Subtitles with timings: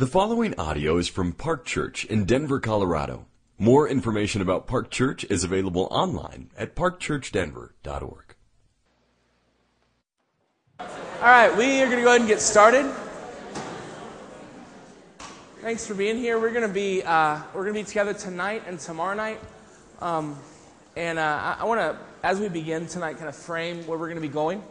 [0.00, 3.26] The following audio is from Park Church in Denver, Colorado.
[3.58, 8.34] More information about Park Church is available online at parkchurchdenver.org.
[10.78, 10.86] All
[11.20, 12.90] right, we are going to go ahead and get started.
[15.60, 16.40] Thanks for being here.
[16.40, 19.38] We're going to be uh, we're going to be together tonight and tomorrow night,
[20.00, 20.34] um,
[20.96, 24.08] and uh, I, I want to, as we begin tonight, kind of frame where we're
[24.08, 24.62] going to be going.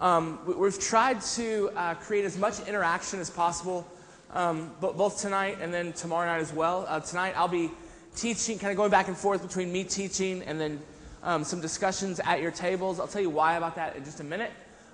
[0.00, 3.86] Um, we, have tried to uh, create as much interaction as possible,
[4.32, 6.86] um, both tonight and then tomorrow night as well.
[6.88, 7.70] Uh, tonight I'll be
[8.16, 10.80] teaching, kind of going back and forth between me teaching and then
[11.22, 12.98] um, some discussions at your tables.
[12.98, 14.50] I'll tell you why about that in just a minute.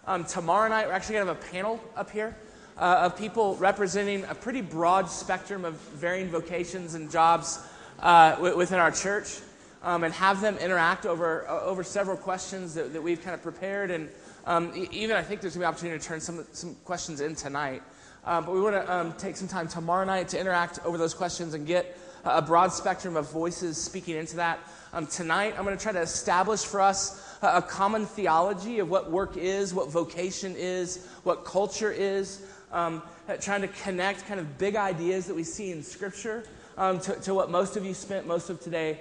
[0.06, 2.36] Um, tomorrow night we're actually going to have a panel up here
[2.78, 7.60] uh, of people representing a pretty broad spectrum of varying vocations and jobs
[8.00, 9.40] uh, w- within our church,
[9.82, 13.42] um, and have them interact over uh, over several questions that, that, we've kind of
[13.42, 14.08] prepared, and
[14.46, 17.20] um, e- even I think there's going to be opportunity to turn some some questions
[17.20, 17.82] in tonight.
[18.24, 21.14] Uh, but we want to um, take some time tomorrow night to interact over those
[21.14, 24.58] questions and get a broad spectrum of voices speaking into that.
[24.92, 28.90] Um, tonight, I'm going to try to establish for us a, a common theology of
[28.90, 33.02] what work is, what vocation is, what culture is, um,
[33.40, 36.44] trying to connect kind of big ideas that we see in Scripture
[36.76, 39.00] um, to, to, what most of you spent most of today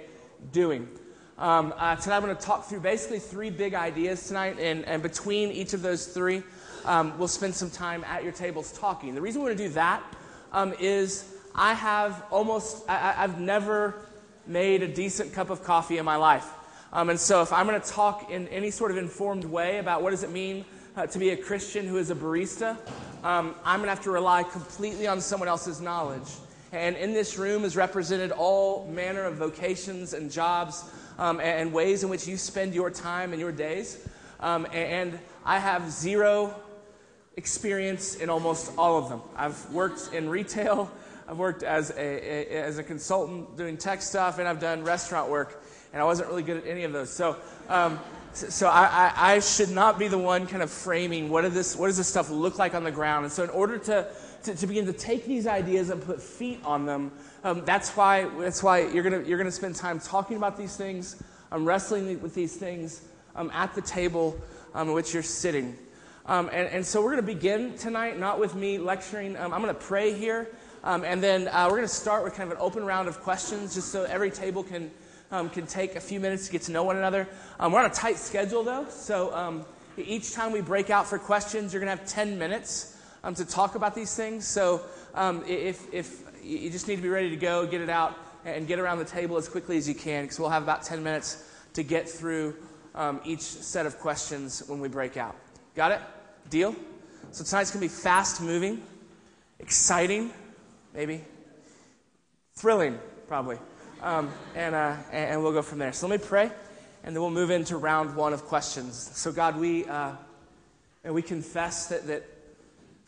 [0.52, 0.88] doing.
[1.38, 5.02] Um, uh, tonight, I'm going to talk through basically three big ideas tonight, and, and
[5.02, 6.42] between each of those three,
[6.88, 9.14] um, we'll spend some time at your tables talking.
[9.14, 10.02] The reason we're going to do that
[10.52, 14.06] um, is I have almost, I, have never
[14.46, 16.48] made a decent cup of coffee in my life.
[16.90, 20.02] Um, and so if I'm going to talk in any sort of informed way about
[20.02, 20.64] what does it mean
[20.96, 22.78] uh, to be a Christian who is a barista,
[23.22, 26.28] um, I'm going to have to rely completely on someone else's knowledge.
[26.72, 30.84] And in this room is represented all manner of vocations and jobs
[31.18, 34.08] um, and, ways in which you spend your time and your days.
[34.40, 36.54] Um, and I have zero
[37.38, 39.22] experience in almost all of them.
[39.36, 40.90] I've worked in retail,
[41.28, 45.30] I've worked as a, a, as a consultant doing tech stuff, and I've done restaurant
[45.30, 47.10] work, and I wasn't really good at any of those.
[47.10, 47.36] So,
[47.68, 48.00] um,
[48.32, 51.86] so I, I, I, should not be the one kind of framing what, this, what
[51.86, 53.24] does this stuff look like on the ground.
[53.24, 54.08] And so, in order to,
[54.42, 57.12] to, to begin to take these ideas and put feet on them,
[57.44, 61.22] um, that's why, that's why you're going you're gonna spend time talking about these things,
[61.52, 63.02] um, wrestling with these things
[63.36, 64.36] um, at the table
[64.74, 65.76] um, in which you're sitting.
[66.28, 69.36] Um, and, and, so, we're going to begin tonight, not with me lecturing.
[69.36, 70.48] Um, I'm going to pray here.
[70.84, 73.74] and then uh, we're going to start with kind of an open round of questions
[73.74, 74.90] just so every table can
[75.30, 77.28] um, can take a few minutes to get to know one another.
[77.58, 79.64] Um, we're on a tight schedule, though, so um,
[79.96, 83.44] each time we break out for questions, you're going to have 10 minutes um, to
[83.44, 84.46] talk about these things.
[84.46, 84.82] So
[85.14, 88.66] um, if, if you just need to be ready to go, get it out, and
[88.66, 91.44] get around the table as quickly as you can, because we'll have about 10 minutes
[91.74, 92.54] to get through
[92.94, 95.36] um, each set of questions when we break out.
[95.74, 96.00] Got it?
[96.50, 96.74] Deal?
[97.30, 98.82] So tonight's going to be fast moving,
[99.58, 100.30] exciting,
[100.94, 101.24] maybe,
[102.54, 103.58] thrilling, probably.
[104.02, 105.92] Um, and, uh, and we'll go from there.
[105.92, 106.50] So let me pray,
[107.04, 109.10] and then we'll move into round one of questions.
[109.14, 110.12] So, God, we, uh,
[111.04, 112.24] and we confess that, that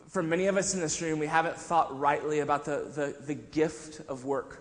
[0.08, 3.34] for many of us in this room, we haven't thought rightly about the, the, the
[3.34, 4.60] gift of work,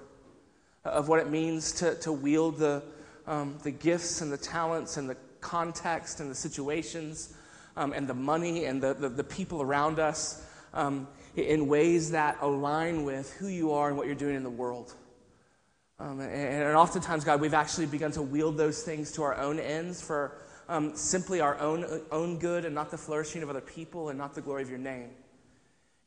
[0.86, 2.82] of what it means to, to wield the,
[3.28, 7.34] um, the gifts and the talents and the context and the situations
[7.80, 12.38] um, and the money and the, the, the people around us um, in ways that
[12.42, 14.94] align with who you are and what you're doing in the world.
[15.98, 19.60] Um, and, and, oftentimes, God, we've actually begun to wield those things to our own
[19.60, 24.10] ends for um, simply our own, own good and not the flourishing of other people
[24.10, 25.12] and not the glory of your name.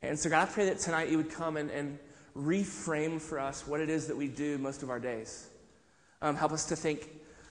[0.02, 1.98] And so, God, I pray that tonight you would come and, and
[2.36, 5.48] reframe for us what it is that we do most of our days.
[6.20, 7.08] Um, help us to think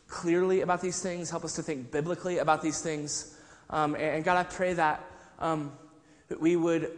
[0.07, 3.35] clearly about these things, help us to think biblically about these things.
[3.71, 5.03] Um, and, God, I pray that,
[5.39, 5.71] um,
[6.27, 6.91] that we would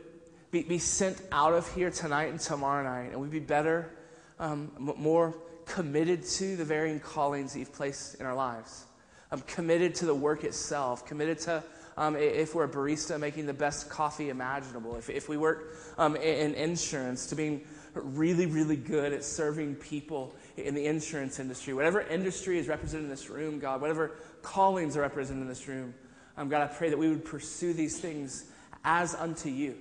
[0.51, 3.91] be, be sent out of here tonight and tomorrow night, and we'd be better
[4.39, 5.35] um, more
[5.65, 8.85] committed to the varying callings that you've placed in our lives.
[9.31, 11.63] I'm committed to the work itself, committed to,
[11.97, 14.95] um, if we're a barista, making the best coffee imaginable.
[14.95, 17.61] If, if we work um, in insurance, to being
[17.93, 21.73] really, really good at serving people in the insurance industry.
[21.73, 24.11] Whatever industry is represented in this room, God, whatever
[24.41, 25.93] callings are represented in this room,
[26.37, 28.45] um, God, I pray that we would pursue these things
[28.83, 29.75] as unto you.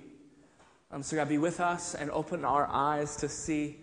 [0.91, 3.77] Um, so, God, be with us and open our eyes to see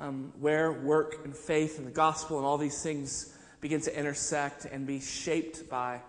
[0.00, 4.64] um, where work and faith and the gospel and all these things begin to intersect
[4.64, 6.00] and be shaped by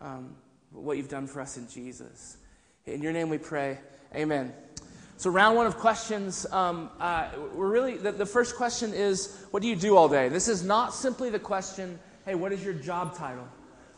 [0.00, 0.34] um,
[0.70, 2.36] what you've done for us in Jesus.
[2.84, 3.78] In your name we pray.
[4.14, 4.52] Amen.
[5.16, 6.44] So, round one of questions.
[6.52, 10.28] Um, uh, we're really, the, the first question is, what do you do all day?
[10.28, 13.46] This is not simply the question, hey, what is your job title?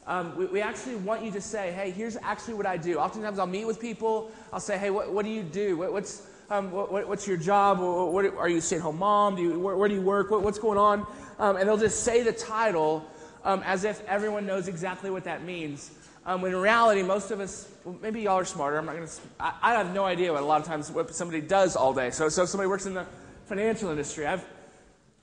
[0.07, 2.99] Um, we, we, actually want you to say, hey, here's actually what I do.
[2.99, 5.79] Oftentimes I'll meet with people, I'll say, hey, what, what do you do?
[5.79, 7.79] What, what's, um, what, what's your job?
[7.81, 9.37] What, are you a stay at home mom?
[9.37, 10.31] Do you, where, where, do you work?
[10.31, 11.07] what's going on?
[11.39, 13.09] Um, and they'll just say the title
[13.45, 15.91] um, as if everyone knows exactly what that means.
[16.27, 18.79] Um, when in reality, most of us, well, maybe y'all are smarter.
[18.79, 21.41] I'm not going to, I have no idea what a lot of times what somebody
[21.41, 22.11] does all day.
[22.11, 23.07] So, so if somebody works in the
[23.47, 24.45] financial industry, I've,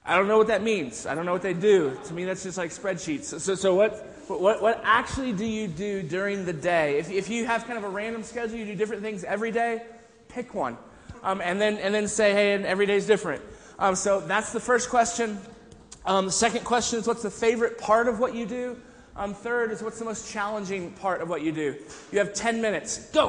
[0.05, 1.05] I don't know what that means.
[1.05, 1.97] I don't know what they do.
[2.05, 3.25] To me, that's just like spreadsheets.
[3.25, 6.99] So, so, so what, what, what actually do you do during the day?
[6.99, 9.81] If, if you have kind of a random schedule, you do different things every day,
[10.29, 10.77] pick one.
[11.23, 13.41] Um, and, then, and then say, hey, and every day is different.
[13.79, 15.39] Um, so that's the first question.
[16.05, 18.77] Um, the second question is, what's the favorite part of what you do?
[19.15, 21.75] Um, third is, what's the most challenging part of what you do?
[22.11, 23.09] You have 10 minutes.
[23.11, 23.25] Go!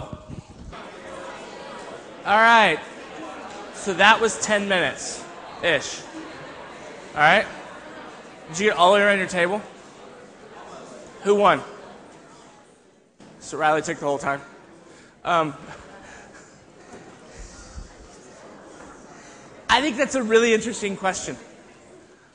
[2.25, 2.79] All right.
[3.75, 5.25] So that was 10 minutes
[5.63, 6.01] ish.
[7.15, 7.47] All right.
[8.49, 9.61] Did you get all the way around your table?
[11.23, 11.63] Who won?
[13.39, 14.41] So Riley took the whole time.
[15.25, 15.55] Um,
[19.71, 21.37] I think that's a really interesting question.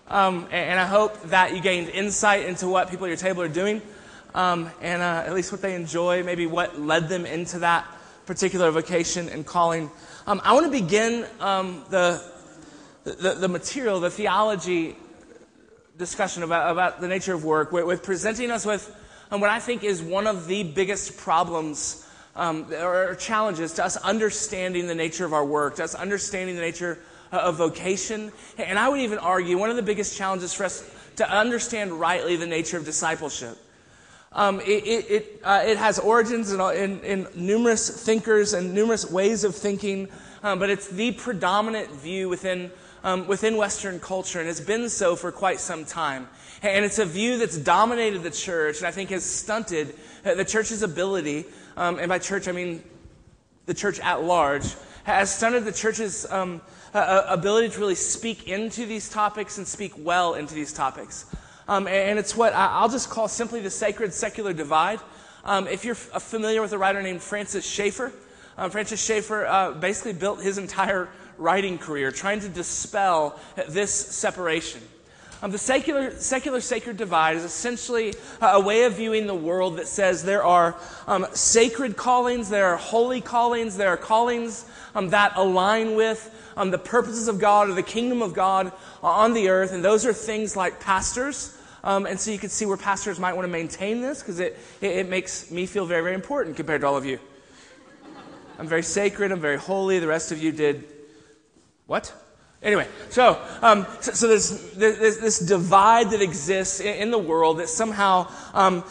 [0.08, 3.50] Um, and, I hope that you gained insight into what people at your table are
[3.50, 3.82] doing,
[4.34, 7.86] um, and uh, at least what they enjoy, maybe what led them into that
[8.26, 9.92] particular vocation and calling.
[10.26, 12.24] Um, I want to begin um, the,
[13.04, 14.96] the, the, material, the theology
[15.98, 18.96] discussion about, about the nature of work, with, with presenting us with
[19.32, 23.98] um, what I think is one of the biggest problems um, or challenges to us
[23.98, 27.00] understanding the nature of our work, to us understanding the nature
[27.32, 28.32] of vocation.
[28.58, 32.36] And I would even argue one of the biggest challenges for us to understand rightly
[32.36, 33.58] the nature of discipleship.
[34.32, 39.10] Um, it, it, it, uh, it, has origins in, in, in, numerous thinkers and numerous
[39.10, 40.10] ways of thinking,
[40.44, 42.70] um, but it's the predominant view within,
[43.08, 46.28] um, within Western culture, and it's been so for quite some time.
[46.62, 50.84] And it's a view that's dominated the church, and I think has stunted the church's
[50.84, 51.46] ability,
[51.78, 52.84] um, and by church I mean
[53.66, 54.76] the church at large,
[55.06, 56.60] has stunted the church's um,
[56.94, 61.34] uh, ability to really speak into these topics and speak well into these topics.
[61.70, 65.00] Um, and it's what I'll just call simply the sacred secular divide.
[65.46, 68.12] Um, if you're familiar with a writer named Francis Schaeffer,
[68.58, 71.08] um, Francis Schaeffer uh, basically built his entire
[71.38, 74.82] writing career trying to dispel this separation.
[75.42, 79.88] Um, the secular, secular sacred divide is essentially a way of viewing the world that
[79.88, 80.76] says there are
[81.06, 86.72] um, sacred callings, there are holy callings, there are callings um, that align with um,
[86.72, 88.72] the purposes of God or the kingdom of God
[89.04, 89.74] on the earth.
[89.74, 91.56] And those are things like pastors.
[91.84, 94.58] Um, and so you can see where pastors might want to maintain this because it,
[94.82, 97.20] it, it makes me feel very, very important compared to all of you.
[98.58, 100.00] I'm very sacred, I'm very holy.
[100.00, 100.97] The rest of you did
[101.88, 102.14] what?
[102.62, 107.70] Anyway, so, um, so, so there's, this divide that exists in, in the world that
[107.70, 108.84] somehow um,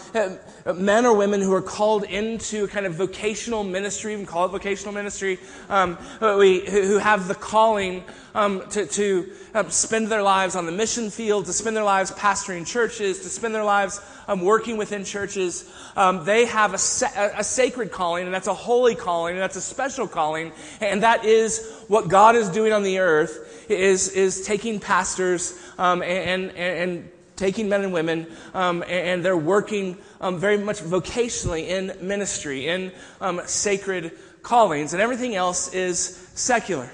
[0.75, 4.93] men or women who are called into kind of vocational ministry, even call it vocational
[4.93, 8.03] ministry, um, we, who have the calling
[8.35, 12.11] um, to, to um, spend their lives on the mission field, to spend their lives
[12.13, 15.73] pastoring churches, to spend their lives um, working within churches.
[15.97, 19.57] Um, they have a, sa- a sacred calling, and that's a holy calling, and that's
[19.57, 24.45] a special calling, and that is what God is doing on the earth is, is
[24.45, 30.39] taking pastors um, and, and, and, taking men and women, um, and they're working um,
[30.39, 34.13] very much vocationally in ministry, in um, sacred
[34.43, 36.91] callings, and everything else is secular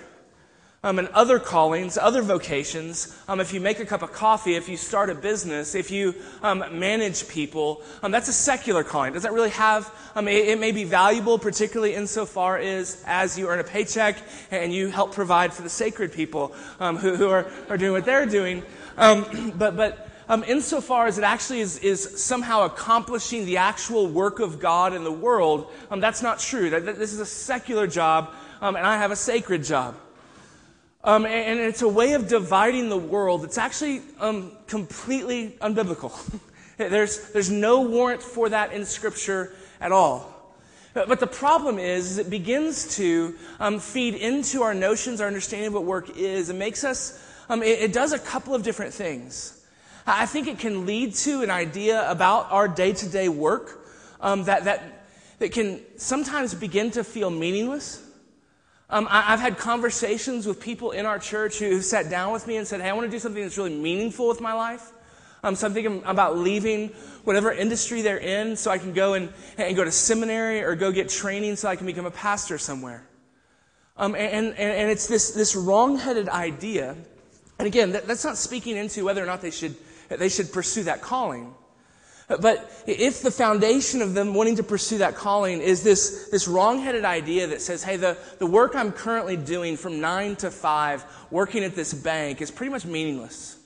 [0.85, 3.17] um, and other callings, other vocations.
[3.29, 6.15] Um, if you make a cup of coffee, if you start a business, if you
[6.43, 9.13] um, manage people, um, that's a secular calling.
[9.13, 13.49] Does that really have, um, it, it, may be valuable, particularly insofar as, as you
[13.49, 14.17] earn a paycheck
[14.51, 18.05] and you help provide for the sacred people um, who, who are, are doing what
[18.05, 18.63] they're doing.
[18.97, 24.61] but, but, um, insofar as it actually is, is, somehow accomplishing the actual work of
[24.61, 26.71] God in the world, um, that's not true.
[26.71, 29.97] That, that this is a secular job, um, and I have a sacred job.
[31.05, 36.13] Um, and, and, it's a way of dividing the world that's actually um, completely unbiblical.
[36.77, 40.33] there's, there's no warrant for that in Scripture at all.
[40.95, 45.69] But, the problem is, is, it begins to um, feed into our notions, our understanding
[45.69, 46.51] of what work is.
[46.51, 49.62] It makes us, um, it, it does a couple of different things.
[50.07, 53.87] I think it can lead to an idea about our day to day work
[54.21, 55.07] um, that, that,
[55.39, 58.05] that can sometimes begin to feel meaningless.
[58.91, 62.57] Um, I, have had conversations with people in our church who sat down with me
[62.57, 64.93] and said, Hey, I want to do something that's really meaningful with my life.
[65.45, 66.89] Um, so I'm thinking about leaving
[67.25, 70.93] whatever industry they're in so I can go and, and go to seminary or go
[70.93, 73.05] get training so I can become a pastor somewhere.
[73.97, 76.97] Um, and, and, and, it's this, this wrong-headed idea.
[77.59, 79.75] And again, that, that's not speaking into whether or not they should,
[80.09, 81.55] they should pursue that calling.
[82.29, 87.05] But if the foundation of them wanting to pursue that calling is this, this wrong-headed
[87.05, 91.65] idea that says, hey, the, the work I'm currently doing from nine to five, working
[91.65, 93.59] at this bank, is pretty much meaningless.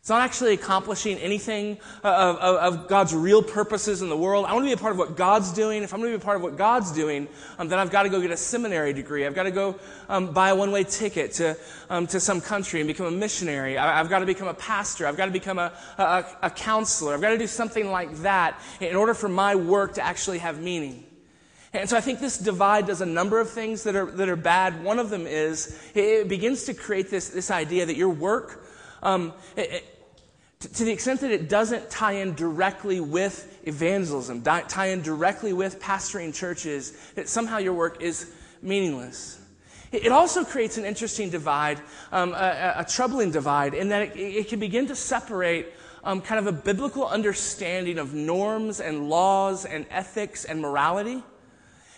[0.00, 4.46] It's not actually accomplishing anything uh, of, of, of, God's real purposes in the world.
[4.46, 5.82] I want to be a part of what God's doing.
[5.82, 7.28] If I'm going to be a part of what God's doing,
[7.58, 9.26] um, then I've got to go get a seminary degree.
[9.26, 9.78] I've got to go
[10.08, 11.56] um, buy a one way ticket to,
[11.90, 13.76] um, to some country and become a missionary.
[13.76, 15.06] I, have got to become a pastor.
[15.06, 17.12] I've got to become a, a, a counselor.
[17.12, 20.62] I've got to do something like that in order for my work to actually have
[20.62, 21.04] meaning.
[21.72, 24.36] And so I think this divide does a number of things that are, that are
[24.36, 24.82] bad.
[24.82, 28.64] One of them is it begins to create this, this idea that your work,
[29.02, 29.84] um, it,
[30.60, 35.80] to the extent that it doesn't tie in directly with evangelism, tie in directly with
[35.80, 39.40] pastoring churches, that somehow your work is meaningless.
[39.92, 41.80] It also creates an interesting divide,
[42.12, 45.68] um, a, a, troubling divide, in that it, it can begin to separate
[46.04, 51.22] um, kind of a biblical understanding of norms and laws and ethics and morality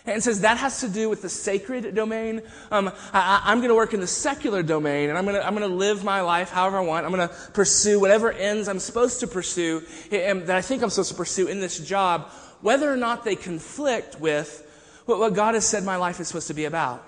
[0.05, 2.41] and says that has to do with the sacred domain.
[2.71, 5.55] Um, I, am going to work in the secular domain, and I'm going to I'm
[5.57, 7.05] to live my life however I want.
[7.05, 10.89] I'm going to pursue whatever ends I'm supposed to pursue, and that I think I'm
[10.89, 12.29] supposed to pursue in this job,
[12.61, 14.67] whether or not they conflict with
[15.05, 17.05] what, what God has said my life is supposed to be about.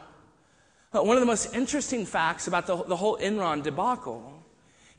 [0.91, 4.43] But one of the most interesting facts about the, the whole Enron debacle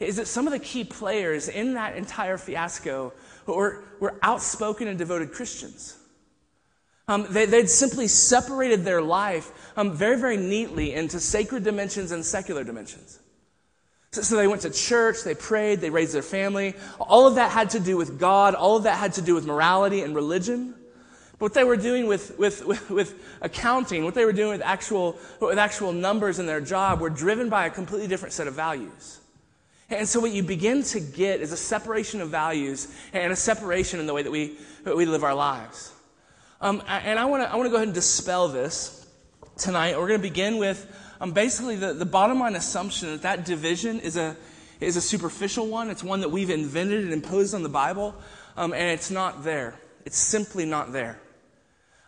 [0.00, 3.12] is that some of the key players in that entire fiasco
[3.46, 5.96] were, were outspoken and devoted Christians.
[7.06, 12.24] Um, they, would simply separated their life um, very, very neatly into sacred dimensions and
[12.24, 13.18] secular dimensions.
[14.12, 16.74] So, so, they went to church, they prayed, they raised their family.
[17.00, 19.44] All of that had to do with God, all of that had to do with
[19.44, 20.74] morality and religion.
[21.32, 24.62] But what they were doing with, with, with, with accounting, what they were doing with
[24.62, 28.54] actual, with actual numbers in their job, were driven by a completely different set of
[28.54, 29.20] values.
[29.90, 34.00] And so what you begin to get is a separation of values and a separation
[34.00, 34.56] in the way that we,
[34.86, 35.93] we live our lives.
[36.64, 39.06] Um, and I want to I wanna go ahead and dispel this
[39.58, 39.98] tonight.
[39.98, 40.90] We're going to begin with
[41.20, 44.34] um, basically the, the bottom line assumption that that division is a,
[44.80, 45.90] is a superficial one.
[45.90, 48.14] It's one that we've invented and imposed on the Bible,
[48.56, 49.78] um, and it's not there.
[50.06, 51.20] It's simply not there.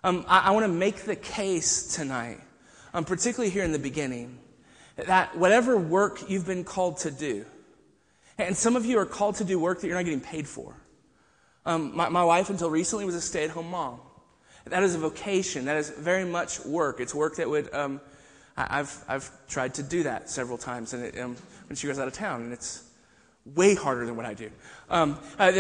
[0.03, 2.41] Um, I, I want to make the case tonight,
[2.95, 4.39] um, particularly here in the beginning,
[4.97, 7.45] that whatever work you've been called to do,
[8.39, 10.75] and some of you are called to do work that you're not getting paid for.
[11.67, 14.01] Um, my, my wife, until recently, was a stay at home mom.
[14.67, 15.67] That is a vocation.
[15.67, 17.01] That is very much work.
[17.01, 18.01] It's work that would, um,
[18.57, 21.37] I, have I've tried to do that several times and it, um,
[21.69, 22.83] when she goes out of town, and it's
[23.55, 24.51] way harder than what I do.
[24.91, 25.53] Um, uh,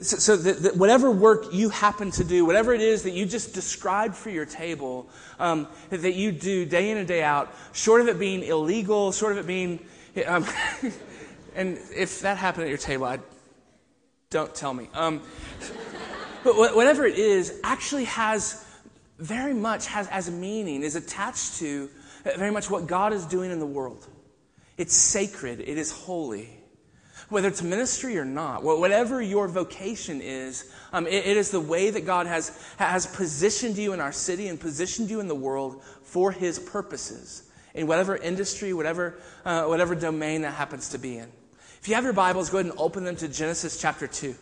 [0.00, 3.54] so, so that, whatever work you happen to do, whatever it is that you just
[3.54, 5.08] described for your table,
[5.38, 9.32] um, that you do day in and day out, short of it being illegal, short
[9.32, 9.78] of it being,
[10.26, 10.44] um,
[11.54, 13.20] and if that happened at your table, I
[14.30, 14.88] don't tell me.
[16.44, 18.64] But whatever it is actually has
[19.18, 21.88] very much has as meaning, is attached to
[22.36, 24.06] very much what God is doing in the world.
[24.76, 26.50] It's sacred, it is holy.
[27.28, 31.88] Whether it's ministry or not, whatever your vocation is, um, it, it is the way
[31.88, 35.82] that God has, has positioned you in our city and positioned you in the world
[36.02, 37.44] for His purposes
[37.74, 41.28] in whatever industry, whatever, uh, whatever domain that happens to be in.
[41.80, 44.34] If you have your Bibles, go ahead and open them to Genesis chapter 2.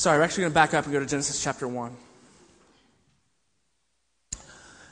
[0.00, 1.94] Sorry, we're actually going to back up and go to Genesis chapter 1.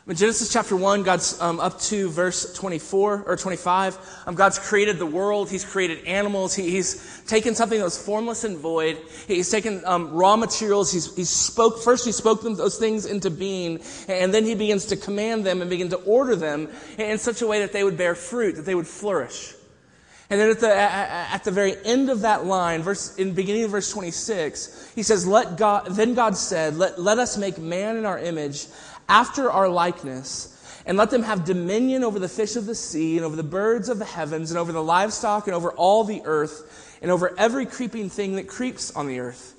[0.07, 3.99] In Genesis chapter 1, God's um, up to verse 24 or 25.
[4.27, 5.49] Um, God's created the world.
[5.49, 6.55] He's created animals.
[6.55, 8.99] He, he's taken something that was formless and void.
[9.27, 10.93] He's taken um, raw materials.
[10.93, 14.85] He's, he spoke, first he spoke them, those things into being, and then he begins
[14.87, 17.97] to command them and begin to order them in such a way that they would
[17.97, 19.55] bear fruit, that they would flourish.
[20.31, 23.71] And then at the, at the very end of that line, verse, in beginning of
[23.71, 28.05] verse 26, he says, let God, then God said, let, let us make man in
[28.05, 28.67] our image
[29.09, 30.55] after our likeness
[30.85, 33.89] and let them have dominion over the fish of the sea and over the birds
[33.89, 37.65] of the heavens and over the livestock and over all the earth and over every
[37.65, 39.55] creeping thing that creeps on the earth.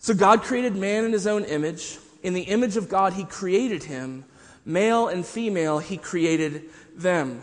[0.00, 1.98] So God created man in his own image.
[2.22, 4.24] In the image of God, he created him.
[4.64, 6.64] Male and female, he created
[6.96, 7.42] them.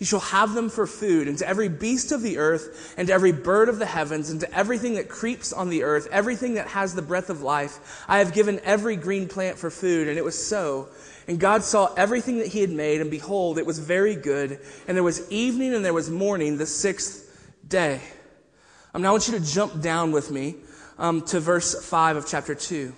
[0.00, 3.12] You shall have them for food, and to every beast of the earth, and to
[3.12, 6.68] every bird of the heavens, and to everything that creeps on the earth, everything that
[6.68, 10.08] has the breath of life, I have given every green plant for food.
[10.08, 10.88] And it was so.
[11.28, 14.58] And God saw everything that he had made, and behold, it was very good.
[14.88, 18.00] And there was evening and there was morning the sixth day.
[18.94, 20.56] Um, now I want you to jump down with me
[20.98, 22.94] um, to verse 5 of chapter 2.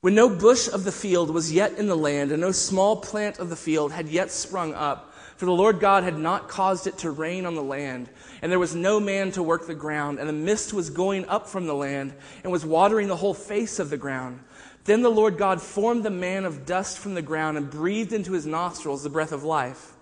[0.00, 3.40] When no bush of the field was yet in the land, and no small plant
[3.40, 5.09] of the field had yet sprung up,
[5.40, 8.10] for the Lord God had not caused it to rain on the land,
[8.42, 11.48] and there was no man to work the ground, and the mist was going up
[11.48, 14.40] from the land, and was watering the whole face of the ground.
[14.84, 18.32] Then the Lord God formed the man of dust from the ground, and breathed into
[18.32, 19.94] his nostrils the breath of life.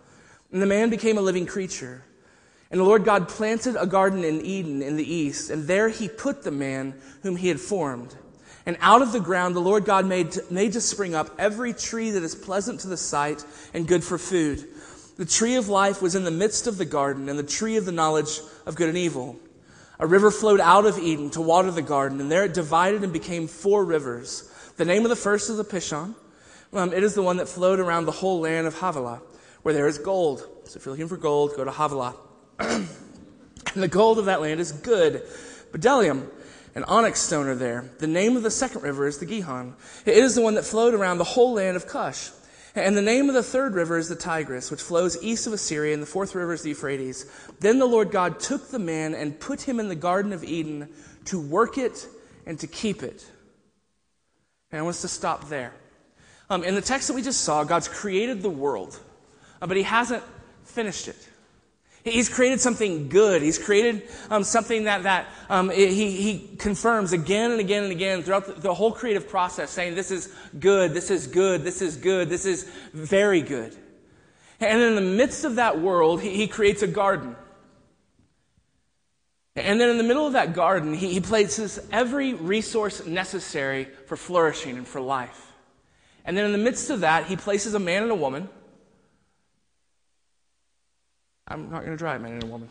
[0.51, 2.03] And the man became a living creature.
[2.73, 6.09] And the Lord God planted a garden in Eden in the east, and there he
[6.09, 8.13] put the man whom he had formed.
[8.67, 12.11] And out of the ground the Lord God made made to spring up every tree
[12.11, 14.69] that is pleasant to the sight and good for food
[15.19, 17.85] the tree of life was in the midst of the garden, and the tree of
[17.85, 19.37] the knowledge of good and evil.
[19.99, 23.13] A river flowed out of Eden to water the garden, and there it divided and
[23.13, 24.49] became four rivers.
[24.77, 26.15] The name of the first is the Pishon.
[26.73, 29.21] Um, it is the one that flowed around the whole land of Havilah,
[29.63, 30.47] where there is gold.
[30.65, 32.15] So if you're looking for gold, go to Havilah.
[32.61, 32.87] and
[33.75, 35.25] the gold of that land is good.
[35.73, 36.29] Bdellium
[36.77, 37.91] and onyx stone are there.
[37.99, 39.75] The name of the second river is the Gihon.
[40.07, 42.31] It is the one that flowed around the whole land of Cush.
[42.75, 45.95] And the name of the third river is the Tigris, which flows east of Assyria,
[45.95, 47.27] and the fourth river is the Euphrates.
[47.61, 50.89] Then the Lord God took the man and put him in the Garden of Eden
[51.27, 52.07] to work it
[52.47, 53.27] and to keep it.
[54.71, 55.73] And I want us to stop there.
[56.51, 58.99] Um, in the text that we just saw, God's created the world,
[59.61, 60.23] uh, but he hasn't
[60.65, 61.29] finished it.
[62.05, 63.43] He's created something good.
[63.43, 68.23] He's created um, something that, that um, he, he confirms again and again and again
[68.23, 71.97] throughout the, the, whole creative process, saying, This is good, this is good, this is
[71.97, 73.77] good, this is very good.
[74.61, 77.37] And in the midst of that world, he, he creates a garden.
[79.57, 84.17] And then in the middle of that garden, he, he places every resource necessary for
[84.17, 85.53] flourishing and for life.
[86.25, 88.49] And then in the midst of that, he places a man and a woman
[91.49, 92.69] I'm not going to drive man and a woman.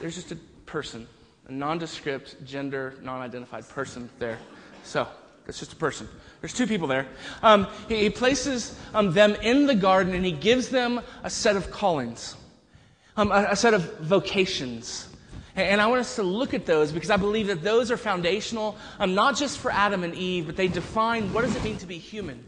[0.00, 1.06] There's just a person,
[1.48, 4.38] a nondescript, gender, non identified person there.
[4.84, 5.08] So,
[5.46, 6.08] it's just a person.
[6.40, 7.06] There's two people there.
[7.42, 11.56] Um, he, he, places um, them in the garden and he gives them a set
[11.56, 12.36] of callings,
[13.16, 15.08] um, a, a, set of vocations.
[15.56, 17.96] And, and, I want us to look at those because I believe that those are
[17.96, 21.78] foundational, um, not just for Adam and Eve, but they define what does it mean
[21.78, 22.44] to be human?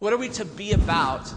[0.00, 1.32] What are we to be about?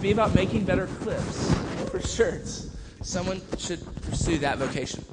[0.00, 1.54] Be about making better clips
[1.90, 2.76] for shirts.
[3.02, 5.04] Someone should pursue that vocation.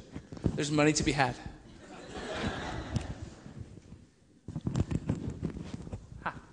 [0.54, 1.34] There's money to be had.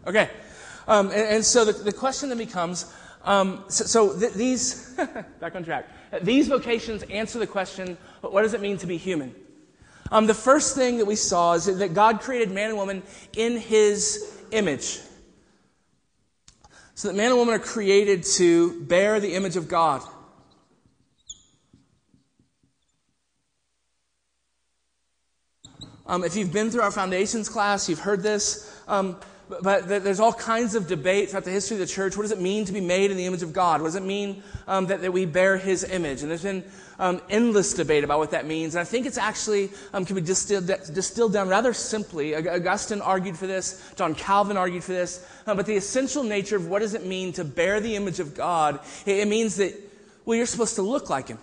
[0.08, 0.30] Okay.
[0.88, 2.92] Um, and, and, so the, the, question then becomes
[3.24, 4.90] um, so, so th- these,
[5.40, 5.88] back on track,
[6.24, 9.36] these vocations answer the question what does it mean to be human?
[10.12, 13.04] Um, the first thing that we saw is that God created man and woman
[13.38, 15.00] in his image.
[17.02, 20.04] So that man and woman are created to bear the image of God.
[26.06, 28.72] Um, if you've been through our foundations class, you've heard this.
[28.88, 29.20] Um,
[29.62, 32.16] but, there's all kinds of debate throughout the history of the church.
[32.16, 33.82] What does it mean to be made in the image of God?
[33.82, 36.22] What does it mean um, that, that we bear His image?
[36.22, 36.64] And there's been
[37.00, 38.76] um, endless debate about what that means.
[38.76, 42.36] And I think it's actually um, can be distilled, distilled down rather simply.
[42.36, 43.92] Augustine argued for this.
[43.96, 45.26] John Calvin argued for this.
[45.46, 48.36] Uh, but the essential nature of what does it mean to bear the image of
[48.36, 48.80] God?
[49.06, 49.74] It, it means that
[50.26, 51.40] well, you're supposed to look like Him.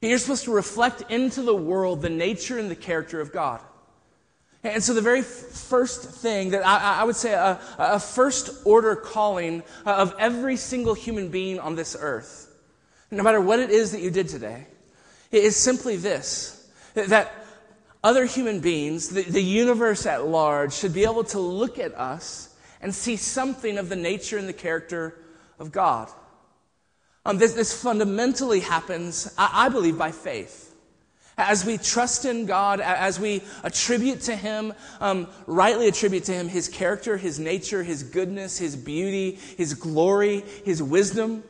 [0.00, 3.60] You're supposed to reflect into the world the nature and the character of God.
[4.62, 8.94] And so, the very first thing that I, I would say a, a, first order
[8.94, 12.54] calling of every single human being on this earth,
[13.10, 14.66] no matter what it is that you did today,
[15.32, 17.32] is simply this that
[18.04, 22.54] other human beings, the, the universe at large, should be able to look at us
[22.82, 25.16] and see something of the nature and the character
[25.58, 26.08] of God.
[27.24, 30.69] Um, this, this fundamentally happens, I, I believe, by faith
[31.40, 36.48] as we trust in God, as we attribute to Him, um, rightly attribute to Him
[36.48, 41.42] His character, His nature, His goodness, His beauty, His glory, His wisdom.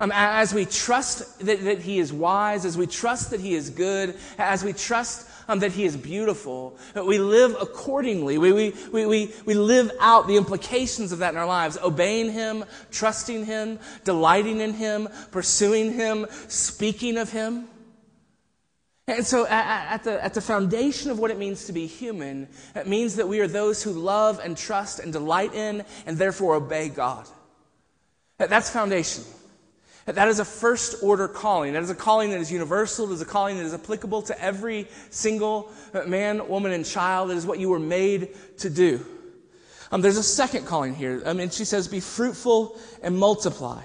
[0.00, 3.70] Um, as we trust that, that, He is wise, as we trust that He is
[3.70, 8.38] good, as we trust um, that He is beautiful, that we live accordingly.
[8.38, 12.32] We, we, we, we, we live out the implications of that in our lives, obeying
[12.32, 17.68] Him, trusting Him, delighting in Him, pursuing Him, speaking of Him.
[19.08, 22.86] And so, at the, at the foundation of what it means to be human, it
[22.86, 26.88] means that we are those who love and trust and delight in and therefore obey
[26.88, 27.26] God.
[28.38, 29.24] That's foundation.
[30.06, 31.74] That is a first order calling.
[31.74, 33.10] That is a calling that is universal.
[33.10, 35.70] It is a calling that is applicable to every single
[36.06, 37.30] man, woman, and child.
[37.30, 39.04] It is what you were made to do.
[39.92, 41.22] Um, there's a second calling here.
[41.26, 43.82] I mean, she says, be fruitful and multiply.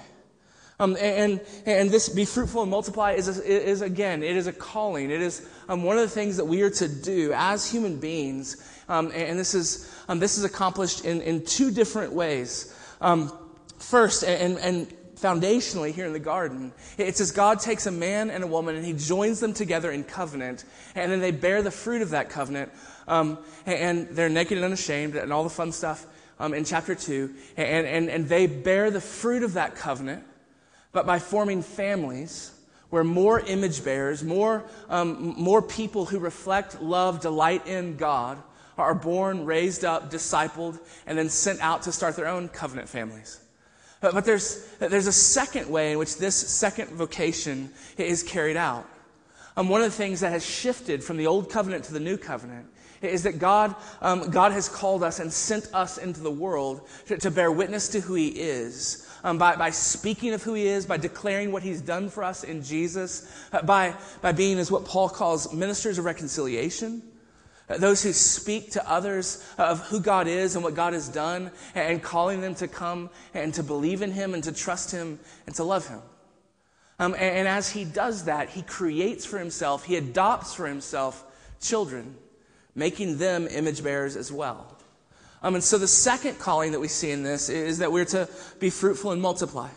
[0.80, 4.52] Um, and, and this be fruitful and multiply is, a, is again, it is a
[4.52, 5.10] calling.
[5.10, 8.56] It is um, one of the things that we are to do as human beings.
[8.88, 12.74] Um, and this is, um, this is accomplished in, in two different ways.
[13.00, 13.32] Um,
[13.78, 18.44] first, and, and foundationally here in the garden, it says God takes a man and
[18.44, 20.64] a woman and he joins them together in covenant,
[20.94, 22.70] and then they bear the fruit of that covenant.
[23.08, 26.06] Um, and they're naked and unashamed and all the fun stuff
[26.40, 27.34] in chapter 2.
[27.56, 30.24] And, and, and they bear the fruit of that covenant,
[30.92, 32.52] but by forming families
[32.90, 38.42] where more image bearers, more, um, more people who reflect love, delight in God,
[38.78, 43.40] are born, raised up, discipled, and then sent out to start their own covenant families.
[44.00, 48.88] But, but there's, there's a second way in which this second vocation is carried out.
[49.56, 52.16] Um, one of the things that has shifted from the old covenant to the new
[52.16, 52.66] covenant
[53.02, 57.16] is that God, um, God has called us and sent us into the world to,
[57.18, 59.07] to bear witness to who He is.
[59.24, 62.44] Um, by, by speaking of who He is, by declaring what He's done for us
[62.44, 67.02] in Jesus, uh, by, by being, as what Paul calls, ministers of reconciliation.
[67.68, 71.50] Uh, those who speak to others of who God is and what God has done,
[71.74, 75.54] and calling them to come and to believe in Him and to trust Him and
[75.56, 76.00] to love Him.
[76.98, 81.24] Um, and, and as He does that, He creates for Himself, He adopts for Himself
[81.60, 82.16] children
[82.78, 84.77] making them image bearers as well.
[85.42, 88.28] Um, and so the second calling that we see in this is that we're to
[88.58, 89.68] be fruitful and multiply.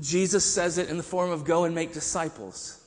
[0.00, 2.84] Jesus says it in the form of go and make disciples.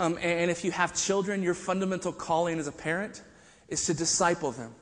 [0.00, 3.22] Um, and if you have children, your fundamental calling as a parent
[3.68, 4.74] is to disciple them.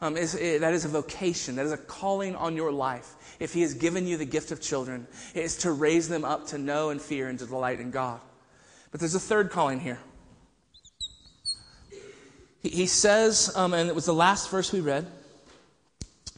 [0.00, 3.14] Um, is, it, that is a vocation, that is a calling on your life.
[3.40, 6.48] If He has given you the gift of children, it is to raise them up
[6.48, 8.20] to know and fear and to delight in God.
[8.90, 9.98] But there's a third calling here.
[12.60, 15.06] He, he says, um, and it was the last verse we read,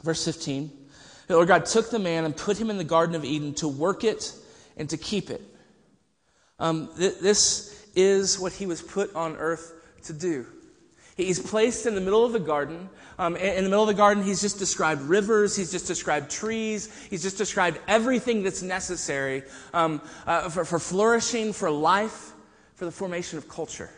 [0.03, 0.71] verse 15,
[1.27, 3.69] the Lord God took the man and put him in the Garden of Eden to
[3.69, 4.33] work it
[4.77, 5.43] and to keep it.
[6.59, 10.47] Um, th- this is what he was put on earth to do.
[11.17, 12.89] He's placed in the middle of the garden.
[13.19, 16.89] Um, in the middle of the garden, he's just described rivers, he's just described trees,
[17.11, 19.43] he's just described everything that's necessary
[19.75, 22.33] um, uh, for, for flourishing, for life,
[22.77, 23.91] for the formation of culture.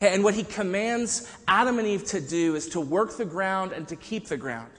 [0.00, 3.88] And what he commands Adam and Eve to do is to work the ground and
[3.88, 4.70] to keep the ground.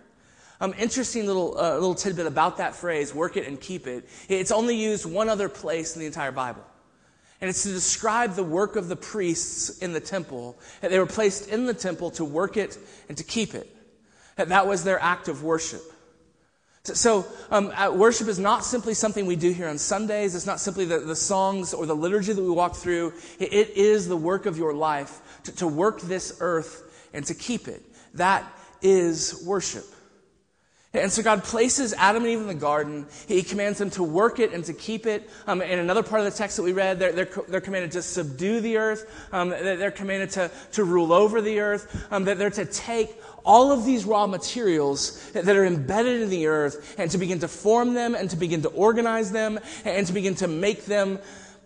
[0.61, 4.07] Um, interesting little, uh, little tidbit about that phrase, work it and keep it.
[4.29, 6.63] It's only used one other place in the entire Bible.
[7.39, 10.57] And it's to describe the work of the priests in the temple.
[10.81, 12.77] That they were placed in the temple to work it
[13.09, 13.73] and to keep it.
[14.37, 15.81] That that was their act of worship.
[16.83, 20.35] So, um, uh, worship is not simply something we do here on Sundays.
[20.35, 23.13] It's not simply the, the songs or the liturgy that we walk through.
[23.39, 27.33] it, it is the work of your life to, to work this earth and to
[27.33, 27.83] keep it.
[28.13, 28.45] That
[28.81, 29.83] is worship.
[30.97, 33.07] And so God places Adam and Eve in the garden.
[33.27, 35.29] He commands them to work it and to keep it.
[35.45, 38.01] Um, in another part of the text that we read, they're, they're, they're commanded to
[38.01, 39.29] subdue the earth.
[39.31, 42.07] Um, they're commanded to, to rule over the earth.
[42.11, 46.47] Um, that they're to take all of these raw materials that are embedded in the
[46.47, 50.13] earth and to begin to form them and to begin to organize them and to
[50.13, 51.19] begin to make them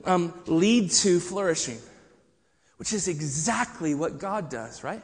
[0.05, 1.79] um, lead to flourishing,
[2.77, 5.01] which is exactly what God does, right?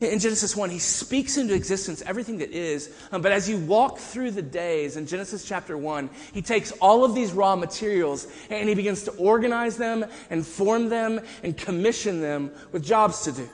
[0.00, 2.92] In Genesis 1, he speaks into existence everything that is.
[3.12, 7.04] Um, but as you walk through the days in Genesis chapter 1, he takes all
[7.04, 12.20] of these raw materials and he begins to organize them and form them and commission
[12.20, 13.48] them with jobs to do.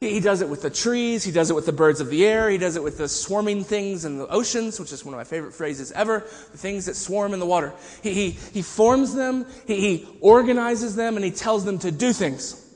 [0.00, 2.48] He, does it with the trees, he does it with the birds of the air,
[2.48, 5.24] he does it with the swarming things in the oceans, which is one of my
[5.24, 6.20] favorite phrases ever
[6.52, 7.74] the things that swarm in the water.
[8.02, 12.14] He, he, he forms them, he, he organizes them, and he tells them to do
[12.14, 12.66] things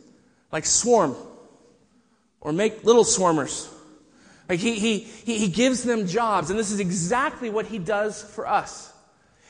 [0.52, 1.16] like swarm
[2.44, 3.68] or make little swarmers.
[4.48, 8.46] Like he, he, he gives them jobs, and this is exactly what he does for
[8.46, 8.92] us.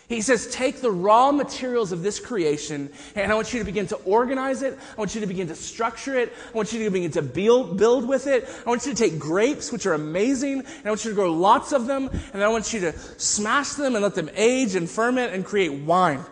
[0.09, 3.87] He says, Take the raw materials of this creation, and I want you to begin
[3.89, 4.79] to organize it.
[4.93, 6.33] I want you to begin to structure it.
[6.53, 8.49] I want you to begin to build, build with it.
[8.65, 11.33] I want you to take grapes, which are amazing, and I want you to grow
[11.33, 14.75] lots of them, and then I want you to smash them and let them age
[14.75, 16.25] and ferment and create wine.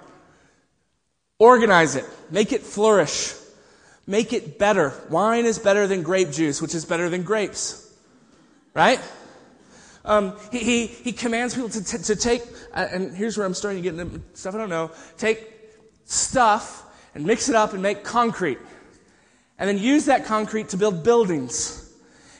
[1.39, 3.35] Organize it, make it flourish.
[4.07, 4.93] Make it better.
[5.11, 7.93] Wine is better than grape juice, which is better than grapes.
[8.75, 9.01] right?
[10.05, 12.43] Um, he, he, he, commands people to, to, to take,
[12.75, 15.49] uh, and here's where I'm starting to get into stuff I don't know, take
[16.07, 16.85] stuff
[17.15, 18.59] and mix it up and make concrete.
[19.59, 21.79] And then use that concrete to build buildings.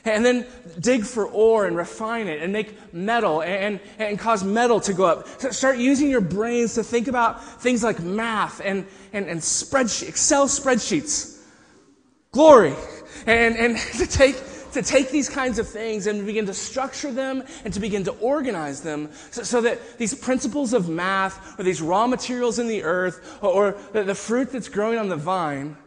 [0.03, 0.45] And then
[0.81, 5.05] dig for ore and refine it and make metal and, and cause metal to go
[5.05, 5.27] up.
[5.39, 10.09] So start using your brains to think about things like math and, and, and spreadsheet,
[10.09, 11.32] Excel spreadsheets.
[12.33, 12.75] Glory.
[13.25, 14.35] And, and to take
[14.73, 18.11] to take these kinds of things and begin to structure them and to begin to
[18.13, 22.81] organize them so, so that these principles of math or these raw materials in the
[22.81, 25.77] earth or, or the, fruit that's growing on the vine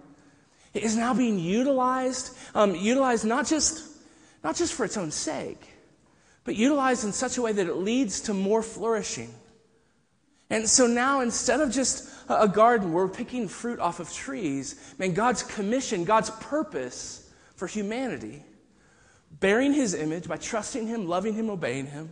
[0.72, 3.84] is now being utilized, um, utilized not just,
[4.44, 5.66] not just for its own sake,
[6.44, 9.34] but utilized in such a way that it leads to more flourishing.
[10.50, 14.94] And so now, instead of just a garden where we're picking fruit off of trees,
[14.98, 18.44] man, God's commission, God's purpose for humanity
[19.40, 22.10] bearing his image by trusting him, loving him, obeying him,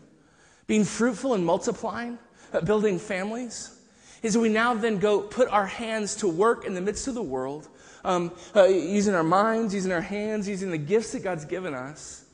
[0.67, 2.19] being fruitful and multiplying,
[2.53, 3.79] uh, building families,
[4.23, 7.23] is we now then go put our hands to work in the midst of the
[7.23, 7.69] world,
[8.05, 12.25] um, uh, using our minds, using our hands, using the gifts that God's given us,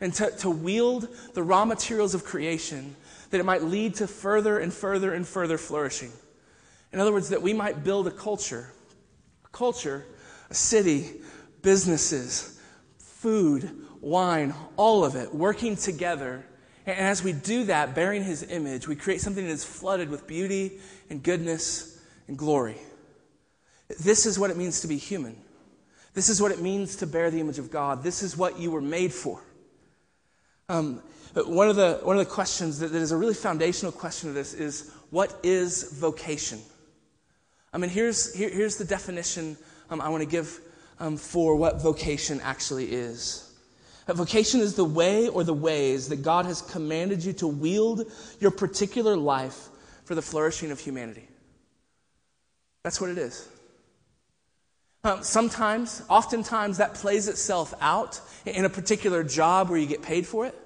[0.00, 2.96] and to, to wield the raw materials of creation
[3.30, 6.12] that it might lead to further and further and further flourishing.
[6.92, 8.72] In other words, that we might build a culture,
[9.44, 10.04] a culture,
[10.50, 11.20] a city,
[11.62, 12.60] businesses,
[12.98, 16.44] food, wine, all of it, working together.
[16.86, 20.26] And as we do that, bearing his image, we create something that is flooded with
[20.26, 22.78] beauty and goodness and glory.
[24.00, 25.36] This is what it means to be human.
[26.14, 28.02] This is what it means to bear the image of God.
[28.02, 29.40] This is what you were made for.
[30.68, 31.02] Um,
[31.34, 34.34] one, of the, one of the questions that, that is a really foundational question of
[34.34, 36.60] this is what is vocation?
[37.72, 39.56] I mean, here's, here, here's the definition
[39.90, 40.60] um, I want to give
[40.98, 43.46] um, for what vocation actually is.
[44.08, 48.10] A vocation is the way or the ways that God has commanded you to wield
[48.40, 49.68] your particular life
[50.04, 51.28] for the flourishing of humanity.
[52.82, 53.48] That's what it is.
[55.04, 60.26] Um, sometimes, oftentimes, that plays itself out in a particular job where you get paid
[60.26, 60.58] for it.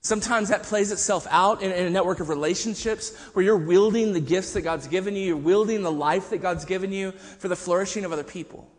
[0.00, 4.20] Sometimes that plays itself out in, in, a network of relationships where you're wielding the
[4.20, 7.56] gifts that God's given you, you're wielding the life that God's given you for the
[7.56, 8.70] flourishing of other people.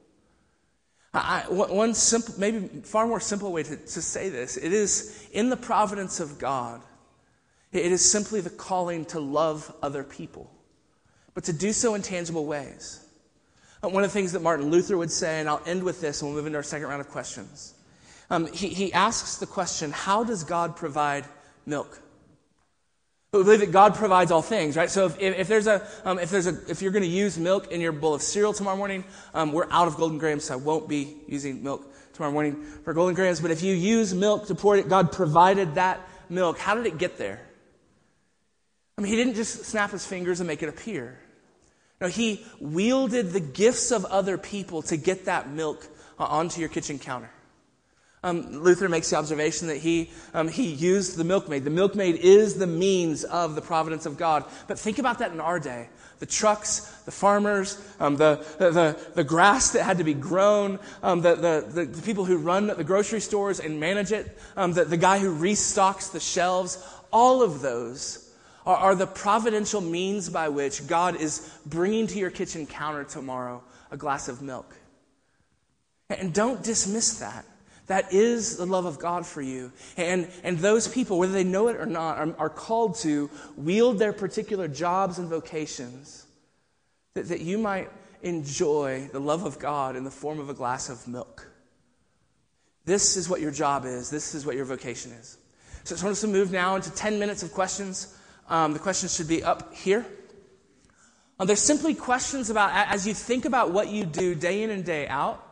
[1.13, 5.49] I, one simple, maybe far more simple way to, to say this it is in
[5.49, 6.81] the providence of God.
[7.71, 10.49] It is simply the calling to love other people,
[11.33, 13.05] but to do so in tangible ways.
[13.81, 16.29] One of the things that Martin Luther would say, and I'll end with this and
[16.29, 17.75] we'll move into our second round of questions.
[18.29, 21.25] Um, he, he asks the question how does God provide
[21.65, 22.01] milk?
[23.31, 24.89] We believe that God provides all things, right?
[24.89, 27.71] So if, if, there's a, um, if there's a, if you're going to use milk
[27.71, 29.03] in your bowl of cereal tomorrow morning,
[29.35, 32.93] um, we're out of Golden Grahams, so I won't be using milk tomorrow morning for
[32.95, 33.39] Golden Grahams.
[33.39, 36.57] But if you use milk to pour it, God provided that milk.
[36.57, 37.39] How did it get there?
[38.97, 41.19] I mean, He didn't just snap His fingers and make it appear.
[42.01, 45.87] No, He wielded the gifts of other people to get that milk
[46.17, 47.29] uh, onto your kitchen counter.
[48.21, 51.63] Um, Luther makes the observation that he, um, he used the milkmaid.
[51.63, 54.43] The milkmaid is the means of the providence of God.
[54.67, 55.87] But think about that in our day.
[56.19, 61.21] The trucks, the farmers, um, the, the, the, grass that had to be grown, um,
[61.21, 64.97] the, the, the, people who run the grocery stores and manage it, um, the, the
[64.97, 68.29] guy who restocks the shelves, all of those
[68.65, 73.63] are, are the providential means by which God is bringing to your kitchen counter tomorrow
[73.89, 74.75] a glass of milk.
[76.09, 77.45] And don't dismiss that.
[77.89, 79.71] That is the love of God for you.
[79.97, 83.97] And, and those people, whether they know it or not, are, are called to wield
[83.97, 86.27] their particular jobs and vocations
[87.15, 87.89] that, that you might
[88.21, 91.49] enjoy the love of God in the form of a glass of milk.
[92.85, 94.11] This is what your job is.
[94.11, 95.39] This is what your vocation is.
[95.83, 98.15] So I just want us to move now into 10 minutes of questions.
[98.49, 100.05] Um, the questions should be up here.
[101.39, 104.85] Um, they're simply questions about, as you think about what you do day in and
[104.85, 105.43] day out,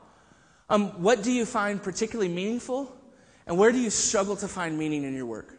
[0.69, 2.93] um, what do you find particularly meaningful?
[3.45, 5.53] And where do you struggle to find meaning in your work?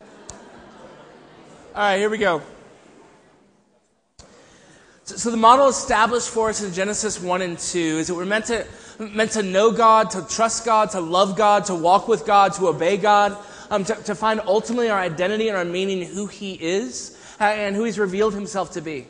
[0.00, 0.06] All
[1.74, 2.42] right, here we go.
[5.04, 8.24] So, so, the model established for us in Genesis 1 and 2 is that we're
[8.24, 8.66] meant to,
[8.98, 12.68] meant to know God, to trust God, to love God, to walk with God, to
[12.68, 13.36] obey God,
[13.70, 17.84] um, to, to find ultimately our identity and our meaning, who He is, and who
[17.84, 19.06] He's revealed Himself to be.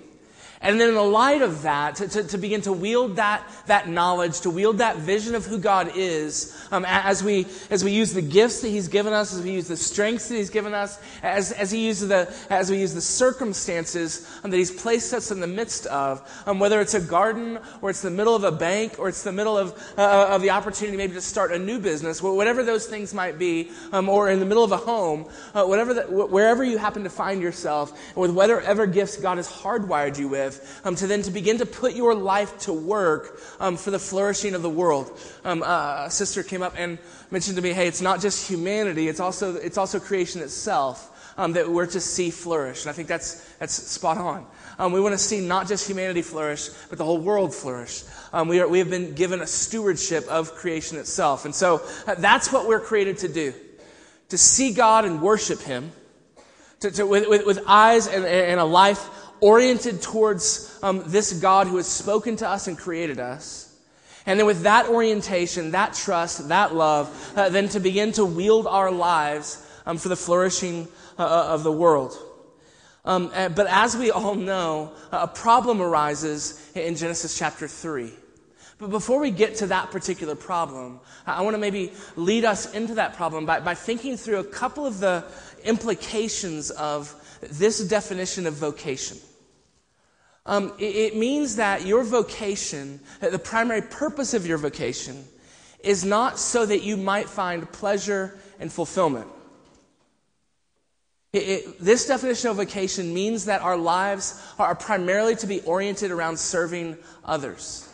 [0.61, 3.89] And then in the light of that, to, to, to, begin to wield that, that
[3.89, 8.13] knowledge, to wield that vision of who God is, um, as, we, as we use
[8.13, 11.01] the gifts that He's given us, as we use the strengths that He's given us,
[11.23, 15.31] as, as, he uses the, as we use the circumstances um, that He's placed us
[15.31, 18.53] in the midst of, um, whether it's a garden, or it's the middle of a
[18.53, 21.79] bank, or it's the middle of, uh, of the opportunity maybe to start a new
[21.79, 25.65] business, whatever those things might be, um, or in the middle of a home, uh,
[25.65, 30.29] whatever the, wherever you happen to find yourself, with whatever gifts God has hardwired you
[30.29, 33.91] with, with, um, to then to begin to put your life to work um, for
[33.91, 35.19] the flourishing of the world.
[35.45, 36.99] Um, uh, a sister came up and
[37.31, 41.15] mentioned to me, hey, it's not just humanity, it's also, it's also creation itself.
[41.39, 42.83] Um, that we're to see flourish.
[42.83, 44.45] And I think that's, that's spot on.
[44.77, 48.03] Um, we want to see not just humanity flourish, but the whole world flourish.
[48.33, 51.45] Um, we, are, we have been given a stewardship of creation itself.
[51.45, 53.55] And so uh, that's what we're created to do
[54.31, 55.93] to see God and worship Him,
[56.81, 59.09] to, to, with, with, with, eyes and, and, a life
[59.41, 63.65] oriented towards um, this God who has spoken to us and created us.
[64.27, 68.67] And then, with that orientation, that trust, that love, uh, then to begin to wield
[68.67, 72.17] our lives um, for the flourishing uh, uh of the world.
[73.05, 78.13] Um, uh, but as we all know, a problem arises in Genesis chapter 3.
[78.79, 82.95] But before we get to that particular problem, I want to maybe lead us into
[82.95, 85.25] that problem by, by thinking through a couple of the
[85.65, 89.19] implications of this definition of vocation.
[90.49, 95.25] Um, it, it means that your vocation, that the primary purpose of your vocation,
[95.85, 99.29] is not so that you might find pleasure and fulfillment.
[101.35, 106.11] It, it, this definition of vocation means that our lives are primarily to be oriented
[106.11, 107.87] around serving others.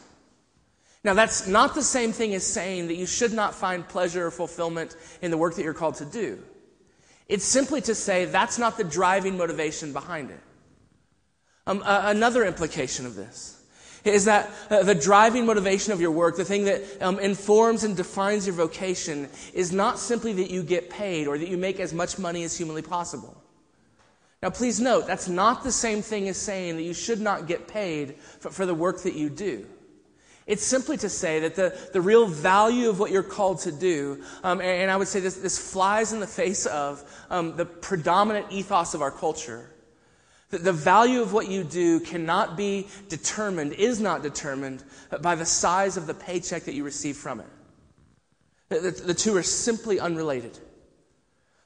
[1.03, 4.31] Now, that's not the same thing as saying that you should not find pleasure or
[4.31, 6.41] fulfillment in the work that you're called to do.
[7.29, 10.41] It's simply to say that's not the driving motivation behind it.
[11.67, 13.61] Um, uh, another implication of this
[14.05, 17.97] is that uh, the driving motivation of your work, the thing that um, informs and
[17.97, 21.95] defines your vocation, is not simply that you get paid or that you make as
[21.95, 23.41] much money as humanly possible.
[24.43, 27.67] Now, please note, that's not the same thing as saying that you should not get
[27.67, 29.67] paid for, for the work that you do.
[30.47, 34.23] It's simply to say that the, the real value of what you're called to do,
[34.43, 37.65] um, and, and, I would say this, this flies in the face of um, the
[37.65, 39.71] predominant ethos of our culture,
[40.51, 44.85] the value of what you do cannot be determined, is not determined
[45.21, 47.47] by the size of the paycheck that you receive from it.
[48.69, 50.59] The, the two are simply unrelated.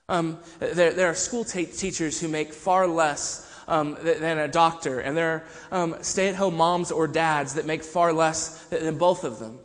[0.09, 5.17] Um, there, there, are school teachers who make far less um, than a doctor, and
[5.17, 9.25] there are um, stay at home moms or dads that make far less than both
[9.25, 9.59] of them.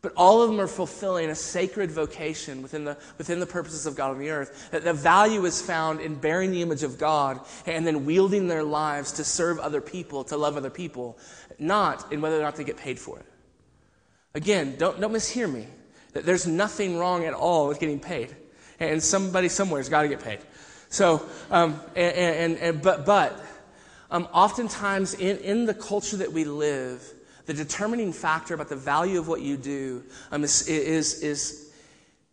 [0.00, 3.96] But all of them are fulfilling a sacred vocation within the, within the purposes of
[3.96, 4.68] God on the earth.
[4.70, 8.62] That the value is found in bearing the image of God and then wielding their
[8.62, 11.18] lives to serve other people, to love other people,
[11.58, 13.26] not in whether or not they get paid for it.
[14.34, 15.66] Again, don't, don't mishear me.
[16.12, 18.36] That There's nothing wrong at all with getting paid.
[18.78, 20.38] And somebody somewhere's got to get paid.
[20.90, 23.44] So, um, and, and, and, but, but
[24.12, 27.02] um, oftentimes in, in the culture that we live,
[27.48, 31.72] the determining factor about the value of what you do um, is, is, is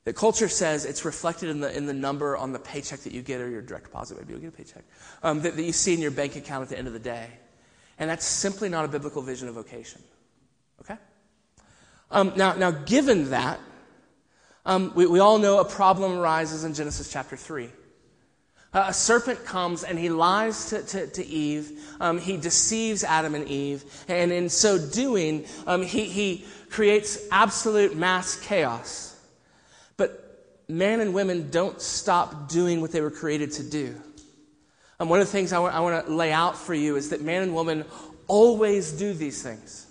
[0.04, 3.22] the culture says it's reflected in the, in the number on the paycheck that you
[3.22, 4.18] get or your direct deposit.
[4.18, 4.84] Maybe you'll get a paycheck
[5.24, 7.30] um, that, that you see in your bank account at the end of the day.
[7.98, 10.02] And that's simply not a biblical vision of vocation.
[10.82, 10.98] Okay?
[12.12, 13.62] Um, now, now, given that,
[14.66, 17.70] um, we, we all know a problem arises in Genesis chapter 3
[18.76, 21.80] a serpent comes and he lies to, to, to Eve.
[22.02, 23.86] Um, he deceives Adam and Eve.
[24.10, 29.18] And in so doing, um, he, he creates absolute mass chaos.
[29.96, 33.96] But men and women don't stop doing what they were created to do.
[34.98, 36.98] And um, one of the things I want, I want to lay out for you
[36.98, 37.86] is that man and woman
[38.28, 39.88] always do these things.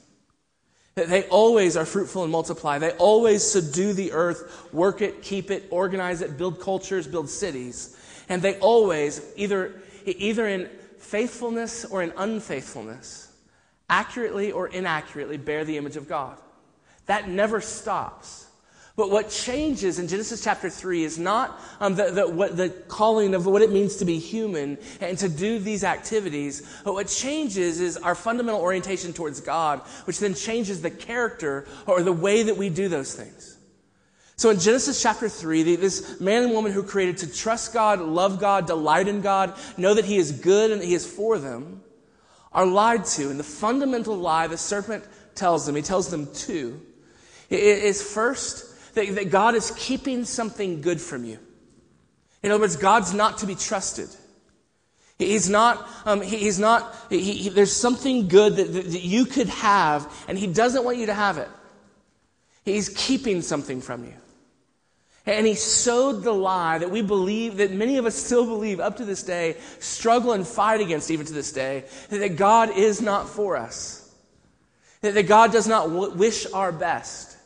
[0.95, 2.79] That they always are fruitful and multiply.
[2.79, 7.97] They always subdue the earth, work it, keep it, organize it, build cultures, build cities.
[8.29, 13.33] And they always, either, either in faithfulness or in unfaithfulness,
[13.89, 16.39] accurately or inaccurately bear the image of God.
[17.07, 18.45] That never stops.
[18.97, 23.35] But what changes in Genesis chapter 3 is not um, the, the, what, the calling
[23.35, 27.81] of what it means to be human and to do these activities, but what changes
[27.81, 32.57] is our fundamental orientation towards God, which then changes the character or the way that
[32.57, 33.54] we do those things.
[34.37, 38.41] So in Genesis chapter 3, this man and woman who created to trust God, love
[38.41, 41.83] God, delight in God, know that He is good and that He is for them,
[42.53, 43.31] are lied to.
[43.31, 46.81] And the fundamental lie the serpent tells them, he tells them two,
[47.51, 51.39] is first that God is keeping something good from you.
[52.43, 54.09] In other words, God's not to be trusted.
[55.19, 59.25] He's not, um, he, he's not, he, he, there's something good that, that, that you
[59.25, 61.49] could have, and he doesn't want you to have it.
[62.65, 64.15] He's keeping something from you.
[65.27, 68.99] And he sowed the lie that we believe, that many of us still believe up
[68.99, 73.29] to this day, struggle and fight against even to this day, that God is not
[73.29, 74.15] for us.
[75.01, 77.39] That God does not wish our best.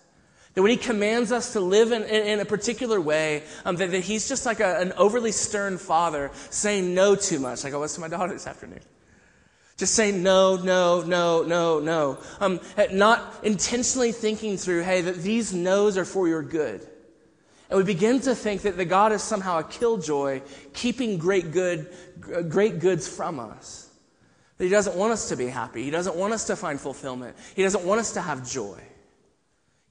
[0.55, 3.93] That when he commands us to live in, in, in a particular way, um, that,
[3.93, 7.77] that, he's just like a, an overly stern father saying no too much, like I
[7.77, 8.81] was to my daughter this afternoon.
[9.77, 12.19] Just saying no, no, no, no, no.
[12.41, 12.59] Um,
[12.91, 16.85] not intentionally thinking through, hey, that these no's are for your good.
[17.71, 20.41] And we begin to think that the God is somehow a killjoy,
[20.73, 21.93] keeping great good,
[22.49, 23.91] great goods from us.
[24.57, 25.85] That He doesn't want us to be happy.
[25.85, 27.37] He doesn't want us to find fulfillment.
[27.55, 28.81] He doesn't want us to have joy.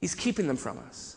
[0.00, 1.07] He's keeping them from us.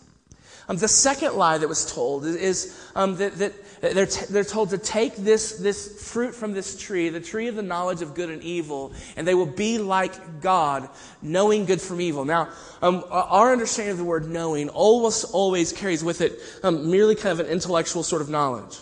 [0.72, 4.70] Um, the second lie that was told is, um, that, that they're, t- they're told
[4.70, 8.30] to take this, this fruit from this tree, the tree of the knowledge of good
[8.30, 10.88] and evil, and they will be like God,
[11.22, 12.24] knowing good from evil.
[12.24, 12.48] Now,
[12.82, 17.38] um, our understanding of the word knowing almost always carries with it um, merely kind
[17.38, 18.78] of an intellectual sort of knowledge.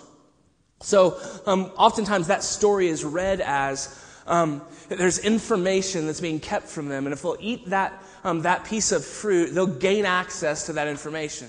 [0.82, 6.88] So, um, oftentimes that story is read as um, there's information that's being kept from
[6.88, 10.74] them, and if they'll eat that um, that piece of fruit, they'll gain access to
[10.74, 11.48] that information.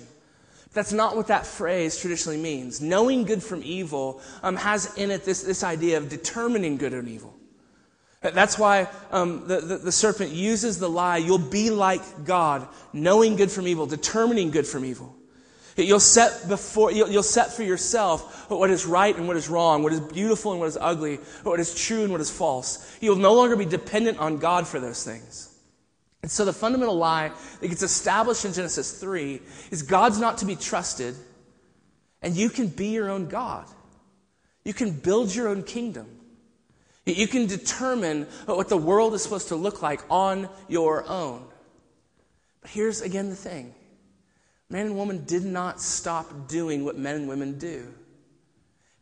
[0.72, 2.80] That's not what that phrase traditionally means.
[2.80, 7.08] Knowing good from evil um, has in it this, this idea of determining good and
[7.08, 7.34] evil.
[8.20, 13.36] That's why um, the, the, the, serpent uses the lie, you'll be like God, knowing
[13.36, 15.16] good from evil, determining good from evil.
[15.76, 19.82] You'll set, before, you'll, you'll set for yourself what is right and what is wrong,
[19.82, 22.98] what is beautiful and what is ugly, what is true and what is false.
[23.00, 25.49] You'll no longer be dependent on God for those things.
[26.22, 29.40] And so the fundamental lie that gets established in Genesis 3
[29.70, 31.14] is God's not to be trusted,
[32.20, 33.66] and you can be your own God.
[34.64, 36.06] You can build your own kingdom.
[37.06, 41.44] You can determine what the world is supposed to look like on your own.
[42.60, 43.74] But here's again the thing
[44.68, 47.86] man and woman did not stop doing what men and women do.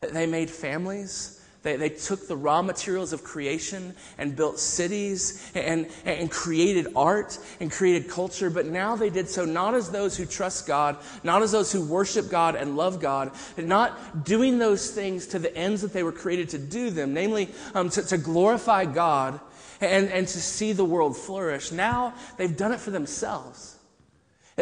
[0.01, 5.87] They made families, they, they took the raw materials of creation and built cities and,
[6.05, 10.25] and created art and created culture, but now they did so not as those who
[10.25, 15.27] trust God, not as those who worship God and love God, not doing those things
[15.27, 18.85] to the ends that they were created to do them, namely um, to, to glorify
[18.85, 19.39] God
[19.81, 21.73] and, and to see the world flourish.
[21.73, 23.78] Now they've done it for themselves.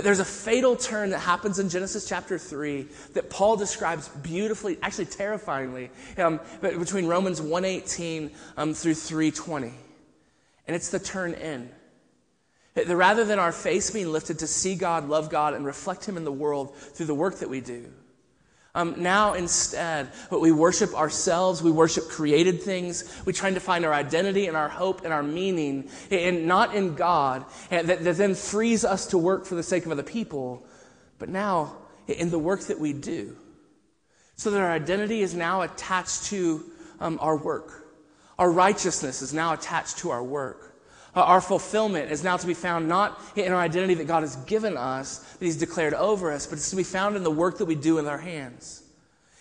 [0.04, 5.06] There's a fatal turn that happens in Genesis chapter 3 that Paul describes beautifully, actually
[5.06, 9.74] terrifyingly, um, between Romans 1.18 um, through 3.20.
[10.68, 11.70] And it's the turn in.
[12.86, 16.26] Rather than our face being lifted to see God, love God, and reflect Him in
[16.26, 17.91] the world through the work that we do,
[18.78, 23.84] um, now, instead, what we worship ourselves, we worship created things, we try to find
[23.84, 28.36] our identity and our hope and our meaning, and not in God, that, that then
[28.36, 30.64] frees us to work for the sake of other people,
[31.18, 31.76] but now
[32.08, 33.36] in the work that we do.
[34.36, 36.64] So that our identity is now attached to
[37.00, 37.88] um, our work.
[38.38, 40.77] Our righteousness is now attached to our work.
[41.22, 44.78] Our fulfillment is now to be found not in our identity that God has given
[44.78, 47.65] us, that He's declared over us, but it's to be found in the work that
[47.65, 48.84] we do with our hands.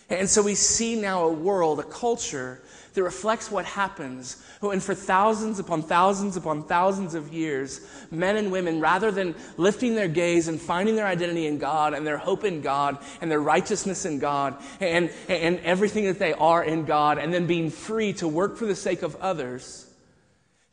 [0.08, 2.62] And so we see now a world, a culture
[2.94, 8.50] that reflects what happens when, for thousands upon thousands upon thousands of years, men and
[8.50, 12.44] women, rather than lifting their gaze and finding their identity in God and their hope
[12.44, 17.18] in God and their righteousness in God and, and everything that they are in God,
[17.18, 19.85] and then being free to work for the sake of others,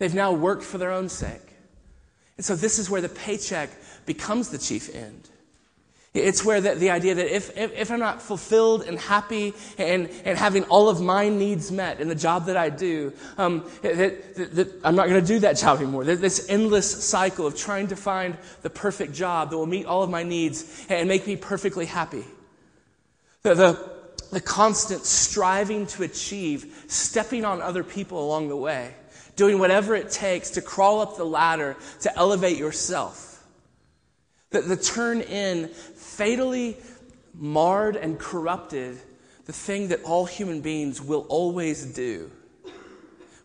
[0.03, 1.55] They've now worked for their own sake.
[2.35, 3.69] And so this is where the paycheck
[4.05, 5.29] becomes the chief end.
[6.13, 10.09] It's where the, the idea that if, if, if, I'm not fulfilled and happy and,
[10.25, 14.35] and having all of my needs met in the job that I do, um, that,
[14.35, 16.03] that, that I'm not going to do that job anymore.
[16.03, 20.03] There's this endless cycle of trying to find the perfect job that will meet all
[20.03, 22.25] of my needs and make me perfectly happy.
[23.43, 23.89] The, the,
[24.33, 28.95] the constant striving to achieve, stepping on other people along the way
[29.35, 33.45] doing whatever it takes to crawl up the ladder to elevate yourself.
[34.51, 36.77] The, the turn in fatally
[37.33, 38.99] marred and corrupted
[39.45, 42.31] the thing that all human beings will always do,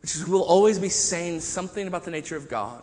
[0.02, 2.82] which is we'll always be saying something about the nature of God.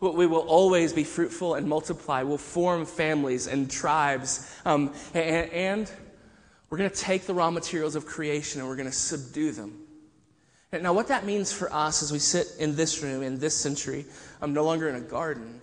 [0.00, 2.22] We will always be fruitful and multiply.
[2.22, 4.50] We'll form families and tribes.
[4.64, 5.92] Um, and, and
[6.70, 9.78] we're going to take the raw materials of creation and we're going to subdue them.
[10.72, 14.06] Now, what that means for us as we sit in this room in this century,
[14.40, 15.60] I'm no longer in a garden,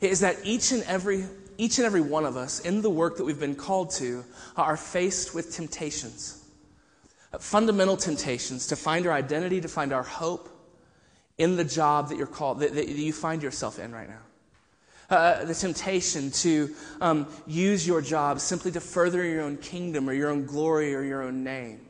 [0.00, 1.24] is that each and every
[1.56, 4.24] each and every one of us in the work that we've been called to
[4.56, 6.42] are faced with temptations.
[7.38, 10.48] fundamental temptations to find our identity, to find our hope
[11.38, 14.18] in the job that you're called, that, that you find yourself in right now.
[15.10, 20.12] Uh, the temptation to um, use your job simply to further your own kingdom or
[20.12, 21.80] your own glory or your own name.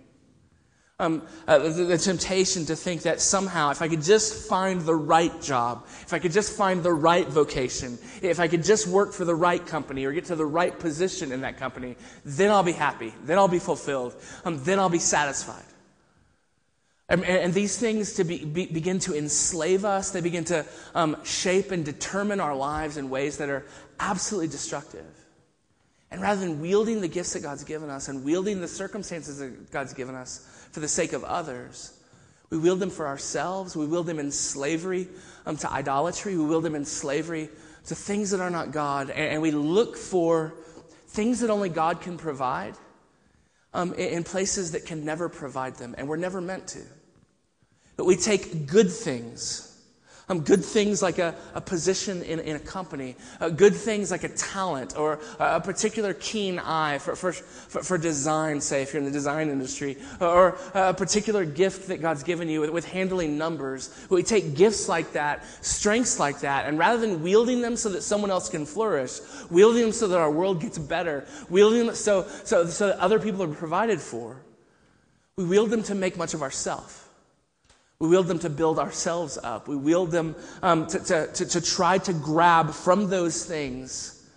[1.01, 4.95] Um, uh, the, the, temptation to think that somehow, if I could just find the
[4.95, 9.13] right job, if I could just find the right vocation, if I could just work
[9.13, 12.63] for the right company or get to the right position in that company, then I'll
[12.63, 14.15] be happy, then I'll be fulfilled,
[14.45, 15.65] um, then I'll be satisfied.
[17.09, 20.65] And, and these things to be, be, begin to enslave us, they begin to
[20.95, 23.67] um, shape and determine our lives in ways that are
[23.99, 25.07] absolutely destructive.
[26.13, 29.73] And rather than wielding the gifts that God's given us and wielding the circumstances that
[29.73, 31.93] God's given us for the sake of others,
[32.51, 33.77] we wield them for ourselves.
[33.77, 35.07] We wield them in slavery
[35.47, 36.37] um, to idolatry.
[36.37, 37.49] We wield them in slavery
[37.87, 39.09] to things that are not God.
[39.11, 40.53] And, and we look for
[41.07, 42.75] things that only God can provide
[43.73, 46.81] um, in places that can never provide them, and we're never meant to.
[47.97, 49.74] But we take good things
[50.29, 54.25] um, good things like a, a position in, in a company, uh, good things like
[54.25, 58.93] a talent or a, a particular keen eye for, for, for, for, design, say, if
[58.93, 62.85] you're in the design industry, or a particular gift that God's given you with, with
[62.87, 63.95] handling numbers.
[64.09, 68.03] We take gifts like that, strengths like that, and rather than wielding them so that
[68.03, 69.21] someone else can flourish,
[69.51, 73.21] wielding them so that our world gets better, wielding them so, so, so that other
[73.21, 74.41] people are provided for,
[75.37, 77.04] we wield them to make much of ourselves.
[78.05, 79.67] We wield them to build ourselves up.
[79.67, 84.29] We wield them um, to, to, to, to try to grab from those things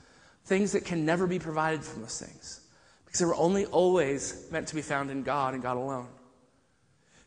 [0.45, 2.61] things that can never be provided from those things
[3.03, 6.07] because they were only always meant to be found in God and God alone.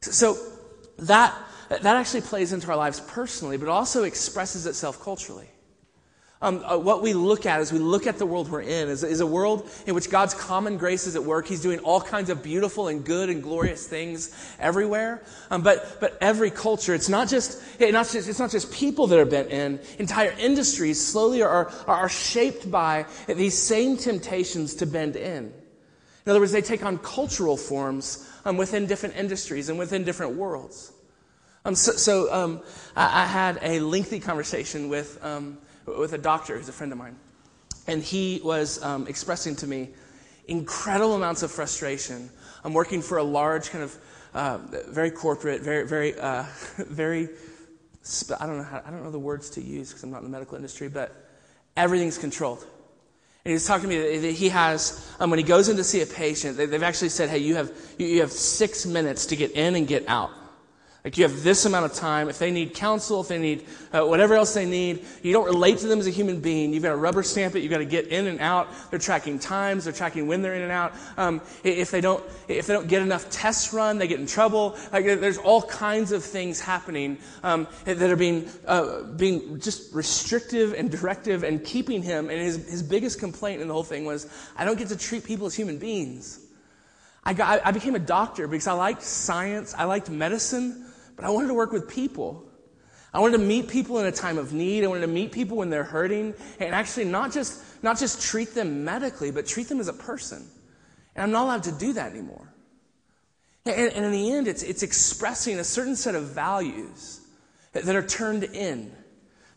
[0.01, 0.38] So, so
[1.01, 1.36] that,
[1.68, 5.51] that actually plays into our lives personally, but also expresses itself culturally.
[6.43, 9.05] Um, uh, what we look at as we look at the world we're in is,
[9.05, 11.47] is, a world in which God's common grace is at work.
[11.47, 15.22] He's doing all kinds of beautiful and good and glorious things everywhere.
[15.51, 19.18] Um, but, but every culture, it's not just, not just, it's not just people that
[19.18, 19.80] are bent in.
[19.99, 25.53] Entire industries slowly are, are, are shaped by these same temptations to bend in.
[26.24, 30.36] In other words, they take on cultural forms um, within different industries and within different
[30.36, 30.91] worlds.
[31.66, 32.62] Um, so, so um,
[32.97, 35.59] I, I, had a lengthy conversation with um,
[35.99, 37.16] with a doctor who's a friend of mine.
[37.86, 39.91] And he was um, expressing to me
[40.47, 42.30] incredible amounts of frustration.
[42.64, 43.97] I'm working for a large, kind of
[44.34, 46.45] uh, very corporate, very, very, uh,
[46.76, 47.28] very,
[48.38, 50.24] I don't know how, I don't know the words to use because I'm not in
[50.24, 51.14] the medical industry, but
[51.76, 52.64] everything's controlled.
[53.45, 56.03] And he's talking to me that he has, um, when he goes in to see
[56.03, 59.53] a patient, they, have actually said, hey, you have, you have six minutes to get
[59.53, 60.30] in and get out.
[61.05, 62.28] Like you have this amount of time.
[62.28, 65.78] If they need counsel, if they need uh, whatever else they need, you don't relate
[65.78, 66.74] to them as a human being.
[66.74, 67.61] You've got to rubber stamp it.
[67.61, 68.68] You've got to get in and out.
[68.90, 69.84] They're tracking times.
[69.84, 70.92] They're tracking when they're in and out.
[71.16, 74.76] Um, if they don't, if they don't get enough tests run, they get in trouble.
[74.92, 80.74] Like there's all kinds of things happening um, that are being uh, being just restrictive
[80.74, 82.28] and directive and keeping him.
[82.28, 85.24] And his his biggest complaint in the whole thing was, I don't get to treat
[85.24, 86.40] people as human beings.
[87.22, 89.74] I, got, I became a doctor because I liked science.
[89.76, 90.86] I liked medicine.
[91.21, 92.47] But I wanted to work with people.
[93.12, 94.85] I wanted to meet people in a time of need.
[94.85, 98.55] I wanted to meet people when they're hurting and actually not just, not just treat
[98.55, 100.49] them medically, but treat them as a person.
[101.14, 102.55] And I'm not allowed to do that anymore.
[103.66, 107.21] And, and in the end, it's, it's expressing a certain set of values
[107.73, 108.91] that, that are turned in,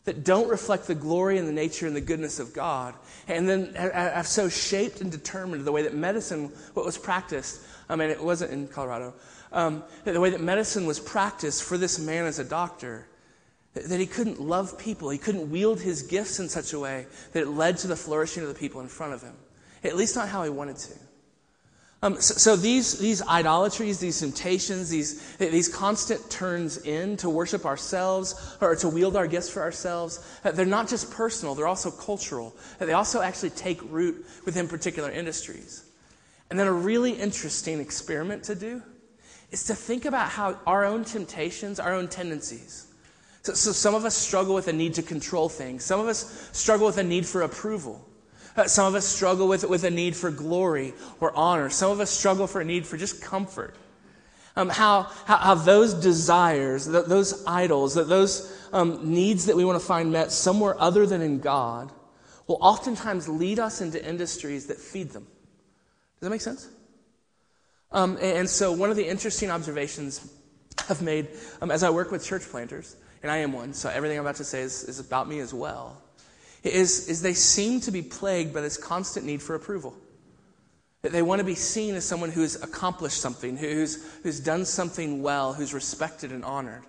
[0.04, 2.94] that don't reflect the glory and the nature and the goodness of God.
[3.26, 7.96] And then I've so shaped and determined the way that medicine, what was practiced, I
[7.96, 9.14] mean, it wasn't in Colorado,
[9.54, 13.06] um, the way that medicine was practiced for this man as a doctor,
[13.74, 15.08] that he couldn't love people.
[15.10, 18.42] He couldn't wield his gifts in such a way that it led to the flourishing
[18.42, 19.34] of the people in front of him.
[19.82, 20.92] At least not how he wanted to.
[22.02, 27.64] Um, so, so, these, these idolatries, these temptations, these, these constant turns in to worship
[27.64, 31.90] ourselves or to wield our gifts for ourselves, uh, they're not just personal, they're also
[31.90, 32.54] cultural.
[32.78, 35.84] They also actually take root within particular industries.
[36.50, 38.82] And then a really interesting experiment to do
[39.54, 42.88] is to think about how our own temptations, our own tendencies.
[43.42, 45.84] So, so, some of us struggle with a need to control things.
[45.84, 48.04] Some of us struggle with a need for approval.
[48.56, 51.70] Uh, some of us struggle with, with a need for glory or honor.
[51.70, 53.76] Some of us struggle for a need for just comfort.
[54.56, 59.64] Um, how, how, how, those desires, th- those idols, that those um, needs that we
[59.64, 61.92] want to find met somewhere other than in God
[62.48, 65.24] will oftentimes lead us into industries that feed them.
[66.18, 66.68] Does that make sense?
[67.94, 70.28] Um, and so, one of the interesting observations
[70.90, 71.28] I've made
[71.62, 74.36] um, as I work with church planters, and I am one, so everything I'm about
[74.36, 76.02] to say is, is about me as well,
[76.64, 79.94] is, is they seem to be plagued by this constant need for approval.
[81.02, 85.22] That they want to be seen as someone who's accomplished something, who's, who's done something
[85.22, 86.82] well, who's respected and honored.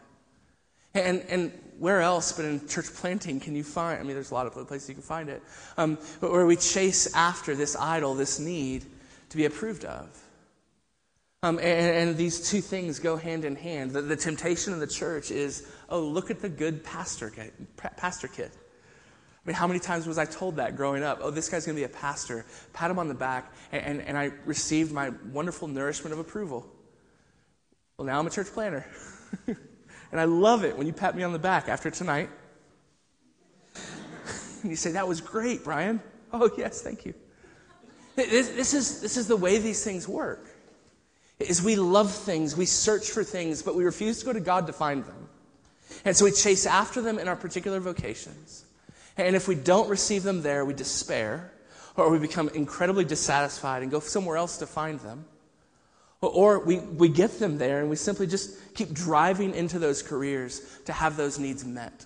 [0.95, 4.33] And, and where else but in church planting can you find, I mean, there's a
[4.33, 5.43] lot of places you can find it,
[5.77, 8.85] um, where we chase after this idol, this need
[9.29, 10.24] to be approved of.
[11.45, 13.91] Um, and, and, these two things go hand in hand.
[13.91, 17.31] The, the, temptation in the church is, oh, look at the good pastor,
[17.77, 18.49] pastor kid.
[18.51, 21.19] I mean, how many times was I told that growing up?
[21.21, 22.47] Oh, this guy's going to be a pastor.
[22.73, 26.65] Pat him on the back, and, and, and I received my wonderful nourishment of approval.
[27.99, 28.83] Well, now I'm a church planter.
[29.45, 32.31] and I love it when you pat me on the back after tonight.
[34.63, 36.01] and you say, That was great, Brian.
[36.33, 37.13] Oh, yes, thank you.
[38.15, 40.54] This, this, is, this is the way these things work.
[41.39, 44.67] Is we love things, we search for things, but we refuse to go to God
[44.67, 45.29] to find them.
[46.05, 48.65] And so we chase after them in our particular vocations.
[49.17, 51.51] And if we don't receive them there, we despair,
[51.95, 55.25] or we become incredibly dissatisfied and go somewhere else to find them.
[56.21, 60.61] Or we, we get them there and we simply just keep driving into those careers
[60.85, 62.05] to have those needs met.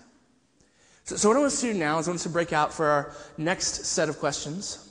[1.04, 2.52] So, so what I want us to do now is I want us to break
[2.52, 4.89] out for our next set of questions.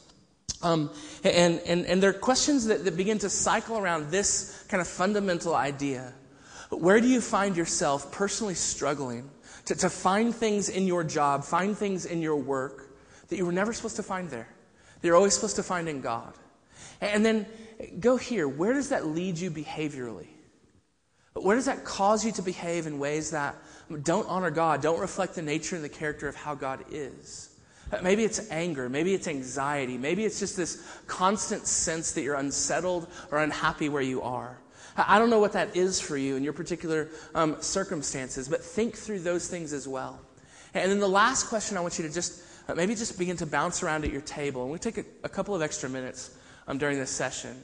[0.61, 0.91] Um,
[1.23, 5.55] and, and, and they're questions that, that begin to cycle around this kind of fundamental
[5.55, 6.13] idea.
[6.69, 9.29] Where do you find yourself personally struggling
[9.65, 12.95] to, to find things in your job, find things in your work
[13.29, 14.47] that you were never supposed to find there,
[15.01, 16.33] that you're always supposed to find in God.
[17.01, 17.45] And then
[17.99, 18.47] go here.
[18.47, 20.27] Where does that lead you behaviorally?
[21.33, 23.55] Where does that cause you to behave in ways that
[24.03, 27.48] don't honor God, don't reflect the nature and the character of how God is?
[28.03, 28.89] Maybe it's anger.
[28.89, 29.97] Maybe it's anxiety.
[29.97, 34.59] Maybe it's just this constant sense that you're unsettled or unhappy where you are.
[34.95, 38.95] I don't know what that is for you in your particular um, circumstances, but think
[38.95, 40.19] through those things as well.
[40.73, 43.45] And then the last question I want you to just uh, maybe just begin to
[43.45, 44.63] bounce around at your table.
[44.63, 46.37] And we take a, a couple of extra minutes
[46.67, 47.55] um, during this session.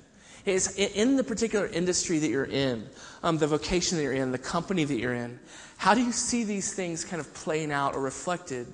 [0.45, 2.87] Is in the particular industry that you're in,
[3.23, 5.39] um, the vocation that you're in, the company that you're in,
[5.77, 8.71] how do you see these things kind of playing out or reflected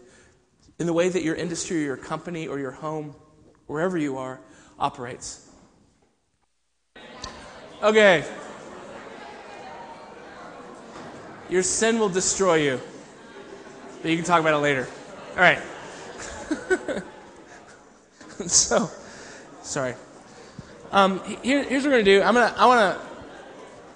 [0.82, 3.14] in the way that your industry or your company or your home,
[3.68, 4.40] wherever you are,
[4.80, 5.48] operates?
[7.84, 8.26] Okay.
[11.52, 12.82] Your sin will destroy you.
[14.02, 14.88] But you can talk about it later.
[15.34, 15.60] All right.
[18.48, 18.90] so,
[19.62, 19.94] sorry.
[20.92, 22.24] Um, here, here's what we're gonna do.
[22.24, 23.08] I'm gonna I want to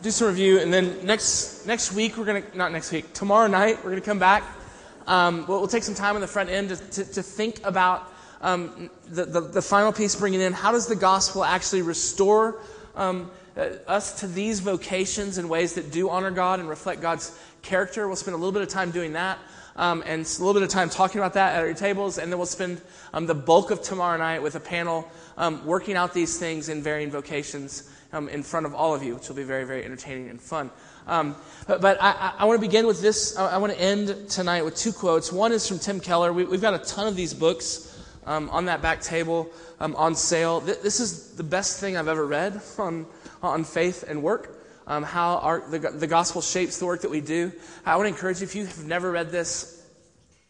[0.04, 3.84] do some review, and then next next week we're gonna not next week tomorrow night
[3.84, 4.44] we're gonna come back.
[5.08, 8.12] Um, we'll, we'll, take some time on the front end to, to, to think about
[8.42, 12.60] um, the, the, the final piece, bringing in how does the gospel actually restore
[12.96, 17.38] um, uh, us to these vocations in ways that do honor God and reflect God's
[17.62, 18.08] character.
[18.08, 19.40] We'll spend a little bit of time doing that.
[19.78, 22.40] Um, and a little bit of time talking about that at your tables, and then
[22.40, 22.82] we'll spend
[23.14, 26.82] um, the bulk of tomorrow night with a panel um, working out these things in
[26.82, 30.30] varying vocations um, in front of all of you, which will be very, very entertaining
[30.30, 30.72] and fun.
[31.08, 31.36] Um,
[31.68, 33.38] but, I, I want to begin with this.
[33.38, 35.32] I, want to end tonight with two quotes.
[35.32, 36.32] One is from Tim Keller.
[36.34, 39.50] We, have got a ton of these books um, on that back table
[39.80, 40.60] on sale.
[40.60, 43.06] This is the best thing I've ever read on
[43.46, 47.22] on faith and work, um, how our, the, the gospel shapes the work that we
[47.22, 47.52] do.
[47.86, 49.86] I want to encourage you, if you have never read this,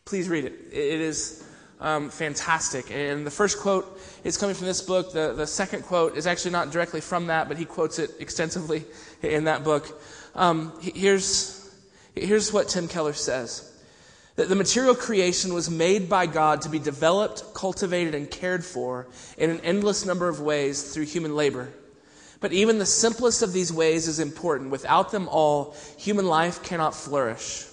[0.06, 0.54] please read it.
[0.72, 1.44] It is
[1.80, 2.92] um, fantastic.
[2.92, 5.14] And the first quote is coming from this book.
[5.14, 8.86] The, the second quote is actually not directly from that, but he quotes it extensively
[9.22, 10.02] in that book.
[10.36, 11.74] Um, here's,
[12.14, 13.72] here's what Tim Keller says.
[14.36, 19.08] That the material creation was made by God to be developed, cultivated, and cared for
[19.38, 21.70] in an endless number of ways through human labor.
[22.42, 24.72] But even the simplest of these ways is important.
[24.72, 27.66] Without them all, human life cannot flourish.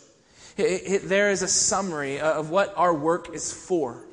[0.57, 4.05] It, it, there is a summary of what our work is for.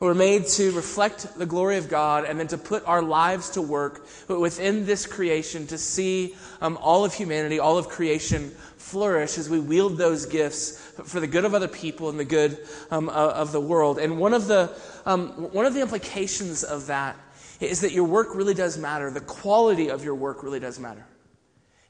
[0.00, 3.60] We're made to reflect the glory of God and then to put our lives to
[3.60, 8.48] work within this creation to see um, all of humanity, all of creation
[8.78, 12.66] flourish as we wield those gifts for the good of other people and the good
[12.90, 13.98] um, of the world.
[13.98, 14.74] And one of the,
[15.04, 17.18] um, one of the implications of that
[17.60, 19.10] is that your work really does matter.
[19.10, 21.04] The quality of your work really does matter.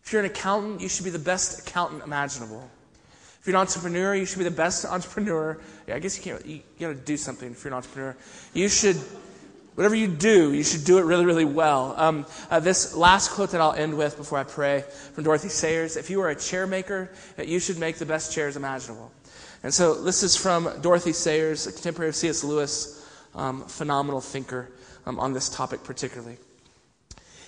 [0.03, 2.69] If you're an accountant, you should be the best accountant imaginable.
[3.41, 5.59] If you're an entrepreneur, you should be the best entrepreneur.
[5.89, 8.15] Yeah, I guess you can't, you gotta do something if you're an entrepreneur.
[8.53, 8.97] You should,
[9.77, 11.95] whatever you do, you should do it really, really well.
[11.97, 14.85] Um, uh, this last quote that I'll end with before I pray
[15.15, 17.11] from Dorothy Sayers if you are a chair maker,
[17.43, 19.11] you should make the best chairs imaginable.
[19.63, 22.45] And so this is from Dorothy Sayers, a contemporary of C.S.
[22.45, 24.71] Lewis, um, phenomenal thinker
[25.07, 26.37] um, on this topic particularly.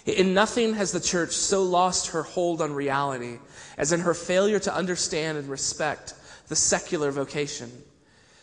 [0.07, 3.39] In nothing has the church so lost her hold on reality
[3.79, 6.15] as in her failure to understand and respect
[6.49, 7.71] the secular vocation.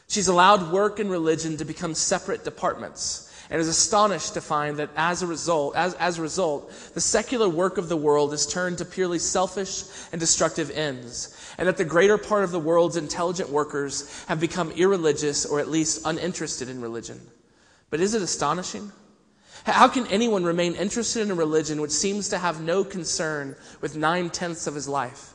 [0.07, 4.89] She's allowed work and religion to become separate departments and is astonished to find that
[4.95, 8.77] as a result, as, as a result, the secular work of the world is turned
[8.77, 13.49] to purely selfish and destructive ends, and that the greater part of the world's intelligent
[13.49, 17.19] workers have become irreligious or at least uninterested in religion.
[17.89, 18.91] But is it astonishing?
[19.65, 23.97] How can anyone remain interested in a religion which seems to have no concern with
[23.97, 25.33] nine tenths of his life?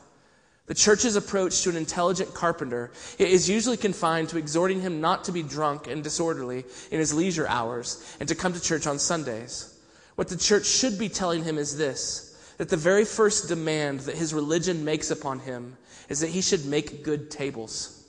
[0.67, 5.31] The church's approach to an intelligent carpenter is usually confined to exhorting him not to
[5.31, 9.77] be drunk and disorderly in his leisure hours and to come to church on Sundays.
[10.15, 14.15] What the church should be telling him is this that the very first demand that
[14.15, 15.75] his religion makes upon him
[16.07, 18.07] is that he should make good tables.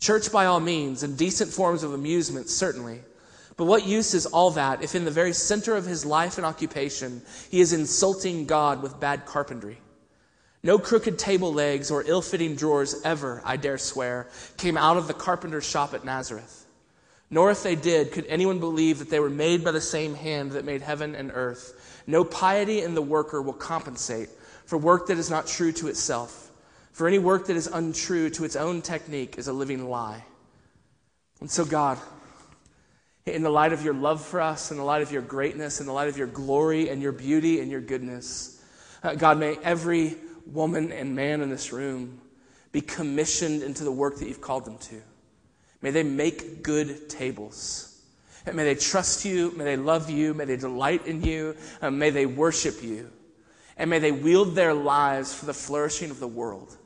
[0.00, 3.00] Church, by all means, and decent forms of amusement, certainly.
[3.58, 6.46] But what use is all that if in the very center of his life and
[6.46, 9.78] occupation he is insulting God with bad carpentry?
[10.62, 15.08] No crooked table legs or ill fitting drawers ever, I dare swear, came out of
[15.08, 16.66] the carpenter's shop at Nazareth.
[17.30, 20.52] Nor if they did, could anyone believe that they were made by the same hand
[20.52, 22.02] that made heaven and earth.
[22.06, 24.30] No piety in the worker will compensate
[24.66, 26.52] for work that is not true to itself.
[26.92, 30.24] For any work that is untrue to its own technique is a living lie.
[31.40, 31.98] And so, God,
[33.34, 35.86] in the light of your love for us, in the light of your greatness, in
[35.86, 38.62] the light of your glory and your beauty and your goodness,
[39.02, 40.16] uh, God, may every
[40.46, 42.20] woman and man in this room
[42.72, 45.00] be commissioned into the work that you've called them to.
[45.80, 48.02] May they make good tables.
[48.46, 49.52] And may they trust you.
[49.56, 50.34] May they love you.
[50.34, 51.56] May they delight in you.
[51.82, 53.10] Um, may they worship you.
[53.76, 56.76] And may they wield their lives for the flourishing of the world.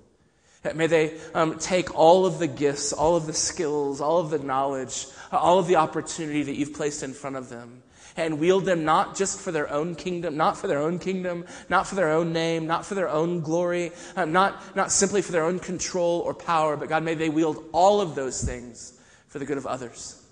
[0.75, 4.39] May they um, take all of the gifts, all of the skills, all of the
[4.39, 7.83] knowledge, all of the opportunity that you've placed in front of them
[8.17, 11.87] and wield them not just for their own kingdom, not for their own kingdom, not
[11.87, 15.45] for their own name, not for their own glory, um, not, not simply for their
[15.45, 18.99] own control or power, but God, may they wield all of those things
[19.29, 20.23] for the good of others.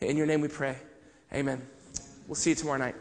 [0.00, 0.76] In your name we pray.
[1.32, 1.62] Amen.
[2.28, 2.94] We'll see you tomorrow night.